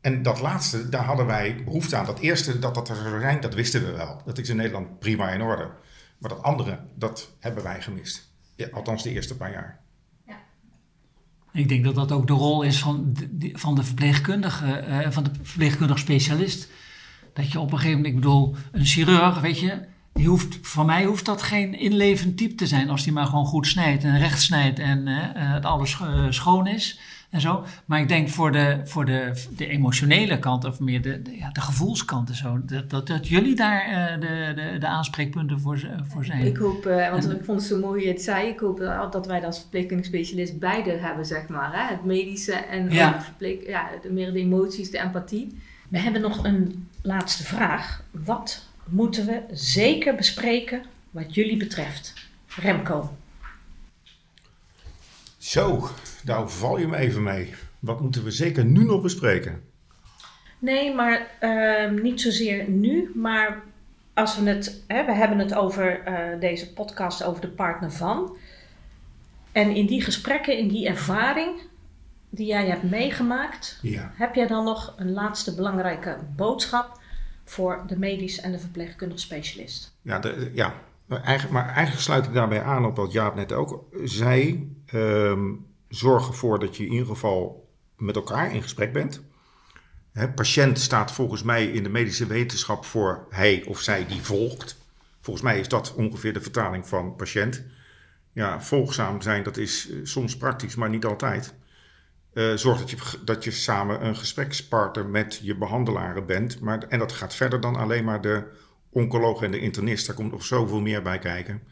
En 0.00 0.22
dat 0.22 0.40
laatste, 0.40 0.88
daar 0.88 1.04
hadden 1.04 1.26
wij 1.26 1.64
behoefte 1.64 1.96
aan. 1.96 2.06
Dat 2.06 2.20
eerste, 2.20 2.58
dat 2.58 2.74
dat 2.74 2.88
er 2.88 2.96
zou 2.96 3.20
zijn, 3.20 3.40
dat 3.40 3.54
wisten 3.54 3.84
we 3.84 3.92
wel. 3.92 4.22
Dat 4.24 4.38
is 4.38 4.48
in 4.48 4.56
Nederland 4.56 4.98
prima 4.98 5.30
in 5.30 5.42
orde. 5.42 5.70
Maar 6.18 6.30
dat 6.30 6.42
andere, 6.42 6.80
dat 6.94 7.30
hebben 7.38 7.62
wij 7.62 7.82
gemist. 7.82 8.32
Althans 8.72 9.02
de 9.02 9.10
eerste 9.10 9.36
paar 9.36 9.50
jaar. 9.52 9.80
Ik 11.52 11.68
denk 11.68 11.84
dat 11.84 11.94
dat 11.94 12.12
ook 12.12 12.26
de 12.26 12.32
rol 12.32 12.62
is 12.62 12.78
van 12.78 13.14
de, 13.30 13.50
van 13.54 13.74
de 13.74 13.82
verpleegkundige, 13.82 14.72
eh, 14.72 15.10
van 15.10 15.24
de 15.24 15.30
verpleegkundig 15.42 15.98
specialist. 15.98 16.68
Dat 17.32 17.52
je 17.52 17.60
op 17.60 17.72
een 17.72 17.78
gegeven 17.78 17.96
moment, 17.96 18.14
ik 18.14 18.20
bedoel, 18.20 18.54
een 18.72 18.84
chirurg, 18.84 19.40
weet 19.40 19.58
je, 19.58 19.78
die 20.12 20.28
hoeft, 20.28 20.58
voor 20.62 20.84
mij 20.84 21.04
hoeft 21.04 21.24
dat 21.24 21.42
geen 21.42 21.78
inlevend 21.78 22.36
type 22.36 22.54
te 22.54 22.66
zijn 22.66 22.90
als 22.90 23.04
die 23.04 23.12
maar 23.12 23.26
gewoon 23.26 23.46
goed 23.46 23.66
snijdt 23.66 24.04
en 24.04 24.18
recht 24.18 24.42
snijdt 24.42 24.78
en 24.78 25.08
eh, 25.08 25.16
eh, 25.16 25.52
het 25.52 25.64
alles 25.64 25.90
scho- 25.90 26.30
schoon 26.30 26.66
is 26.66 26.98
en 27.30 27.40
zo. 27.40 27.64
Maar 27.84 28.00
ik 28.00 28.08
denk 28.08 28.28
voor 28.28 28.52
de, 28.52 28.80
voor 28.84 29.04
de, 29.04 29.44
de 29.56 29.66
emotionele 29.66 30.38
kant 30.38 30.64
of 30.64 30.80
meer 30.80 31.02
de, 31.02 31.22
de, 31.22 31.36
ja, 31.36 31.50
de 31.50 31.60
gevoelskant 31.60 32.28
en 32.28 32.34
zo, 32.34 32.60
dat, 32.64 32.90
dat, 32.90 33.06
dat 33.06 33.28
jullie 33.28 33.54
daar 33.54 33.80
eh, 33.84 34.20
de, 34.20 34.52
de, 34.54 34.78
de 34.78 34.86
aanspreekpunten 34.86 35.60
voor, 35.60 35.78
z- 35.78 35.86
voor 36.08 36.24
zijn. 36.24 36.46
Ik 36.46 36.56
hoop, 36.56 36.86
eh, 36.86 37.10
want 37.10 37.24
En- 37.24 37.36
ik 37.36 37.44
vond 37.44 37.58
het 37.60 37.68
zo 37.68 37.78
mooi 37.78 38.02
je 38.02 38.08
het 38.08 38.22
zei, 38.22 38.48
ik 38.48 38.58
hoop 38.60 38.78
dat, 38.78 39.12
dat 39.12 39.26
wij 39.26 39.44
als 39.46 39.58
verpleegkundig 39.60 40.06
specialist 40.06 40.58
beide 40.58 40.90
hebben, 40.90 41.26
zeg 41.26 41.48
maar. 41.48 41.72
Hè? 41.72 41.94
Het 41.94 42.04
medische 42.04 42.52
en 42.52 42.90
Ja. 42.90 43.22
verpleeg, 43.22 43.66
ja, 43.66 43.88
de, 44.02 44.10
meer 44.12 44.32
de 44.32 44.38
emoties, 44.38 44.90
de 44.90 44.98
empathie. 44.98 45.58
We 45.88 45.98
hebben 45.98 46.20
nog 46.20 46.44
een 46.44 46.88
laatste 47.02 47.44
vraag. 47.44 48.02
Wat 48.10 48.66
moeten 48.84 49.26
we 49.26 49.40
zeker 49.52 50.14
bespreken 50.14 50.82
wat 51.10 51.34
jullie 51.34 51.56
betreft? 51.56 52.14
Remco. 52.56 53.16
Zo, 55.48 55.88
nou 56.24 56.48
val 56.50 56.78
je 56.78 56.86
me 56.86 56.96
even 56.96 57.22
mee. 57.22 57.54
Wat 57.78 58.00
moeten 58.00 58.24
we 58.24 58.30
zeker 58.30 58.64
nu 58.64 58.84
nog 58.84 59.02
bespreken? 59.02 59.62
Nee, 60.58 60.94
maar 60.94 61.30
ehm, 61.40 62.02
niet 62.02 62.20
zozeer 62.20 62.68
nu, 62.68 63.10
maar 63.14 63.62
als 64.14 64.38
we 64.38 64.48
het, 64.48 64.84
hè, 64.86 65.04
we 65.04 65.12
hebben 65.12 65.38
het 65.38 65.54
over 65.54 66.00
eh, 66.00 66.40
deze 66.40 66.72
podcast 66.72 67.22
over 67.24 67.40
de 67.40 67.48
partner 67.48 67.92
van. 67.92 68.36
En 69.52 69.70
in 69.74 69.86
die 69.86 70.02
gesprekken, 70.02 70.58
in 70.58 70.68
die 70.68 70.86
ervaring 70.88 71.60
die 72.30 72.46
jij 72.46 72.66
hebt 72.66 72.82
meegemaakt, 72.90 73.78
Ja. 73.82 74.12
heb 74.14 74.34
jij 74.34 74.46
dan 74.46 74.64
nog 74.64 74.94
een 74.96 75.12
laatste 75.12 75.54
belangrijke 75.54 76.16
boodschap 76.36 77.00
voor 77.44 77.84
de 77.86 77.98
medisch 77.98 78.40
en 78.40 78.52
de 78.52 78.58
verpleegkundig 78.58 79.18
specialist? 79.20 79.96
Ja, 80.02 80.18
de- 80.18 80.50
ja. 80.54 80.74
Maar, 81.08 81.22
eigenlijk, 81.22 82.00
sluit 82.00 82.26
ik 82.26 82.32
daarbij 82.32 82.62
aan 82.62 82.84
op 82.84 82.96
wat 82.96 83.12
Jaap 83.12 83.34
net 83.34 83.52
ook 83.52 83.84
zei. 84.04 84.68
Ehm, 84.86 85.52
zorg 85.88 86.26
ervoor 86.26 86.58
dat 86.58 86.76
je 86.76 86.84
in 86.84 86.92
ieder 86.92 87.06
geval 87.06 87.68
met 87.96 88.16
elkaar 88.16 88.54
in 88.54 88.62
gesprek 88.62 88.92
bent. 88.92 89.26
Patiënt 90.34 90.78
staat 90.78 91.12
volgens 91.12 91.42
mij 91.42 91.66
in 91.66 91.82
de 91.82 91.88
medische 91.88 92.26
wetenschap 92.26 92.84
voor 92.84 93.26
hij 93.30 93.64
of 93.66 93.80
zij 93.80 94.06
die 94.06 94.22
volgt. 94.22 94.76
Volgens 95.20 95.44
mij 95.44 95.58
is 95.60 95.68
dat 95.68 95.94
ongeveer 95.94 96.32
de 96.32 96.40
vertaling 96.40 96.88
van 96.88 97.16
patiënt. 97.16 97.64
Ja, 98.32 98.60
volgzaam 98.60 99.22
zijn, 99.22 99.42
dat 99.42 99.56
is 99.56 99.88
soms 100.02 100.36
praktisch, 100.36 100.74
maar 100.74 100.88
niet 100.88 101.04
altijd. 101.04 101.54
Uh, 102.32 102.54
zorg 102.54 102.78
dat 102.78 102.90
je, 102.90 102.96
dat 103.24 103.44
je 103.44 103.50
samen 103.50 104.06
een 104.06 104.16
gesprekspartner 104.16 105.06
met 105.06 105.40
je 105.42 105.56
behandelaren 105.56 106.26
bent. 106.26 106.60
Maar, 106.60 106.78
en 106.88 106.98
dat 106.98 107.12
gaat 107.12 107.34
verder 107.34 107.60
dan 107.60 107.76
alleen 107.76 108.04
maar 108.04 108.20
de 108.20 108.44
oncoloog 108.98 109.42
en 109.42 109.50
de 109.50 109.60
internist. 109.60 110.06
Daar 110.06 110.14
komt 110.16 110.30
nog 110.30 110.44
zoveel 110.44 110.80
meer 110.80 111.02
bij 111.02 111.18
kijken. 111.18 111.62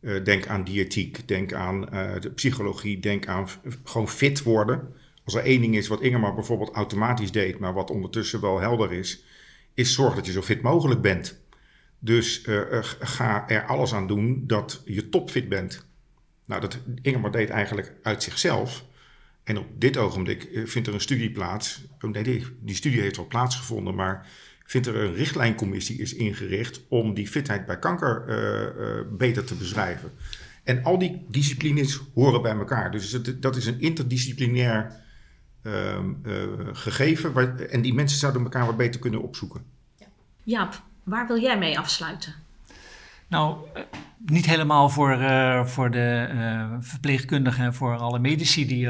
Uh, 0.00 0.24
denk 0.24 0.46
aan 0.46 0.64
diëtiek, 0.64 1.28
denk 1.28 1.52
aan 1.52 1.94
uh, 1.94 2.20
de 2.20 2.30
psychologie, 2.30 3.00
denk 3.00 3.26
aan 3.26 3.48
gewoon 3.84 4.08
fit 4.08 4.42
worden. 4.42 4.94
Als 5.24 5.34
er 5.34 5.44
één 5.44 5.60
ding 5.60 5.76
is 5.76 5.88
wat 5.88 6.00
Ingemar 6.00 6.34
bijvoorbeeld 6.34 6.74
automatisch 6.74 7.32
deed, 7.32 7.58
maar 7.58 7.72
wat 7.72 7.90
ondertussen 7.90 8.40
wel 8.40 8.60
helder 8.60 8.92
is, 8.92 9.24
is 9.74 9.94
zorg 9.94 10.14
dat 10.14 10.26
je 10.26 10.32
zo 10.32 10.42
fit 10.42 10.62
mogelijk 10.62 11.00
bent. 11.00 11.40
Dus 11.98 12.42
ga 13.00 13.48
er 13.48 13.66
alles 13.66 13.94
aan 13.94 14.06
doen 14.06 14.42
dat 14.46 14.82
je 14.84 15.08
topfit 15.08 15.48
bent. 15.48 15.86
Nou, 16.46 16.60
dat 16.60 16.78
Ingemar 17.02 17.30
deed 17.30 17.50
eigenlijk 17.50 17.92
uit 18.02 18.22
zichzelf. 18.22 18.84
En 19.44 19.58
op 19.58 19.66
dit 19.78 19.96
ogenblik 19.96 20.44
eh, 20.44 20.66
vindt 20.66 20.88
er 20.88 20.94
een 20.94 21.00
studie 21.00 21.30
plaats. 21.30 21.84
Oh, 22.00 22.10
nee, 22.10 22.22
die, 22.22 22.46
die 22.60 22.74
studie 22.74 23.00
heeft 23.00 23.18
al 23.18 23.26
plaatsgevonden, 23.26 23.94
maar 23.94 24.28
vindt 24.64 24.86
er 24.86 24.96
een 24.96 25.14
richtlijncommissie 25.14 25.98
is 25.98 26.14
ingericht 26.14 26.80
om 26.88 27.14
die 27.14 27.28
fitheid 27.28 27.66
bij 27.66 27.78
kanker 27.78 28.24
uh, 28.28 28.36
uh, 28.86 29.00
beter 29.10 29.44
te 29.44 29.54
beschrijven. 29.54 30.12
En 30.64 30.84
al 30.84 30.98
die 30.98 31.24
disciplines 31.28 32.00
horen 32.14 32.42
bij 32.42 32.52
elkaar. 32.52 32.90
Dus 32.90 33.12
het, 33.12 33.42
dat 33.42 33.56
is 33.56 33.66
een 33.66 33.80
interdisciplinair 33.80 34.92
uh, 35.62 35.98
gegeven. 36.72 37.32
Waar, 37.32 37.58
en 37.58 37.82
die 37.82 37.94
mensen 37.94 38.18
zouden 38.18 38.42
elkaar 38.42 38.66
wat 38.66 38.76
beter 38.76 39.00
kunnen 39.00 39.22
opzoeken. 39.22 39.64
Jaap, 40.42 40.82
waar 41.02 41.26
wil 41.26 41.40
jij 41.40 41.58
mee 41.58 41.78
afsluiten? 41.78 42.34
Nou, 43.28 43.56
niet 44.26 44.46
helemaal 44.46 44.88
voor, 44.88 45.18
voor 45.68 45.90
de 45.90 46.28
verpleegkundigen 46.80 47.64
en 47.64 47.74
voor 47.74 47.96
alle 47.96 48.18
medici 48.18 48.66
die 48.66 48.88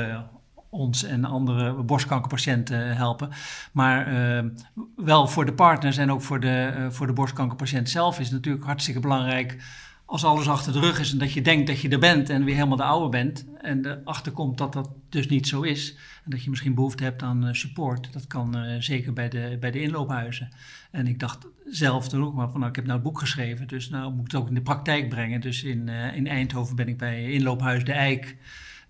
ons 0.72 1.04
en 1.04 1.24
andere 1.24 1.82
borstkankerpatiënten 1.82 2.96
helpen. 2.96 3.28
Maar 3.72 4.12
uh, 4.12 4.50
wel 4.96 5.28
voor 5.28 5.44
de 5.44 5.54
partners 5.54 5.96
en 5.96 6.11
ook 6.11 6.22
voor 6.22 6.40
de, 6.40 6.74
uh, 6.78 6.90
voor 6.90 7.06
de 7.06 7.12
borstkankerpatiënt 7.12 7.88
zelf 7.88 8.18
is 8.18 8.24
het 8.24 8.35
natuurlijk 8.35 8.64
hartstikke 8.64 9.00
belangrijk. 9.00 9.62
Als 10.04 10.24
alles 10.24 10.48
achter 10.48 10.72
de 10.72 10.80
rug 10.80 11.00
is 11.00 11.12
en 11.12 11.18
dat 11.18 11.32
je 11.32 11.42
denkt 11.42 11.66
dat 11.66 11.80
je 11.80 11.88
er 11.88 11.98
bent 11.98 12.30
en 12.30 12.44
weer 12.44 12.54
helemaal 12.54 12.76
de 12.76 12.82
oude 12.82 13.08
bent. 13.08 13.46
En 13.61 13.87
erachter 13.87 14.32
komt 14.32 14.58
dat 14.58 14.72
dat 14.72 14.90
dus 15.08 15.28
niet 15.28 15.48
zo 15.48 15.62
is. 15.62 15.96
En 16.24 16.30
dat 16.30 16.42
je 16.42 16.50
misschien 16.50 16.74
behoefte 16.74 17.04
hebt 17.04 17.22
aan 17.22 17.54
support. 17.54 18.12
Dat 18.12 18.26
kan 18.26 18.56
zeker 18.78 19.12
bij 19.12 19.28
de, 19.28 19.56
bij 19.61 19.70
de 19.70 19.82
inloophuizen. 19.82 20.48
En 20.90 21.06
ik 21.06 21.18
dacht 21.18 21.46
zelf 21.66 22.08
toen 22.08 22.24
ook 22.24 22.35
maar 22.35 22.50
van 22.50 22.58
nou, 22.58 22.70
ik 22.70 22.76
heb 22.76 22.85
nou 22.85 22.98
het 22.98 23.06
boek 23.08 23.18
geschreven. 23.18 23.68
Dus 23.68 23.88
nou 23.88 24.12
moet 24.12 24.26
ik 24.26 24.32
het 24.32 24.40
ook 24.40 24.48
in 24.48 24.54
de 24.54 24.62
praktijk 24.62 25.08
brengen. 25.08 25.40
Dus 25.40 25.62
in, 25.62 25.88
in 25.88 26.26
Eindhoven 26.26 26.76
ben 26.76 26.88
ik 26.88 26.98
bij 26.98 27.32
inloophuis 27.32 27.85
De 27.85 27.92
Eik. 27.92 28.37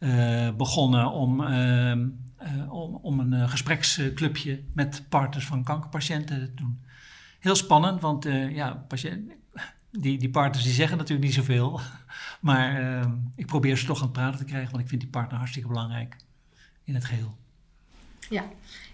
Uh, 0.03 0.51
begonnen 0.57 1.11
om, 1.11 1.41
uh, 1.41 1.91
uh, 1.91 2.73
om, 2.73 2.99
om, 3.03 3.21
een 3.21 3.49
gespreksclubje 3.49 4.62
met 4.75 5.05
partners 5.09 5.47
van 5.47 5.65
kankerpatiënten 5.65 6.38
te 6.41 6.55
doen. 6.55 6.81
Heel 7.38 7.55
spannend, 7.55 8.01
want 8.01 8.25
ja, 8.51 8.85
patiënt, 8.88 9.33
die, 9.91 10.19
die 10.19 10.31
partners 10.31 10.65
die 10.65 10.73
zeggen 10.73 10.97
natuurlijk 10.97 11.27
niet 11.27 11.37
zoveel. 11.37 11.81
Maar 12.41 12.81
ehm, 12.81 13.11
ik 13.37 13.47
probeer 13.47 13.77
ze 13.77 13.87
toch 13.87 13.97
aan 13.97 14.03
het 14.03 14.12
praten 14.12 14.38
te 14.38 14.45
krijgen, 14.45 14.71
want 14.71 14.83
ik 14.83 14.88
vind 14.88 15.01
die 15.01 15.11
partner 15.11 15.38
hartstikke 15.38 15.69
belangrijk 15.69 16.17
in 16.85 16.95
het 16.95 17.05
geheel. 17.05 17.37
Ja, 18.31 18.45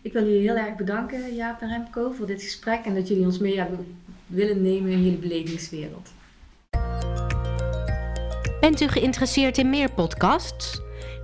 ik 0.03 0.12
wil 0.12 0.25
jullie 0.25 0.40
heel 0.40 0.57
erg 0.57 0.77
bedanken, 0.77 1.35
Jaap 1.35 1.61
en 1.61 1.68
Remco, 1.68 2.12
voor 2.12 2.27
dit 2.27 2.42
gesprek 2.42 2.85
en 2.85 2.94
dat 2.94 3.09
jullie 3.09 3.25
ons 3.25 3.38
mee 3.38 3.59
hebben 3.59 3.99
willen 4.27 4.62
nemen 4.62 4.90
in 4.90 5.03
jullie 5.03 5.18
belevingswereld. 5.18 6.12
Bent 8.61 8.81
u 8.81 8.88
geïnteresseerd 8.88 9.59
in 9.59 9.71
meer 9.71 9.90
podcasts? 9.90 10.81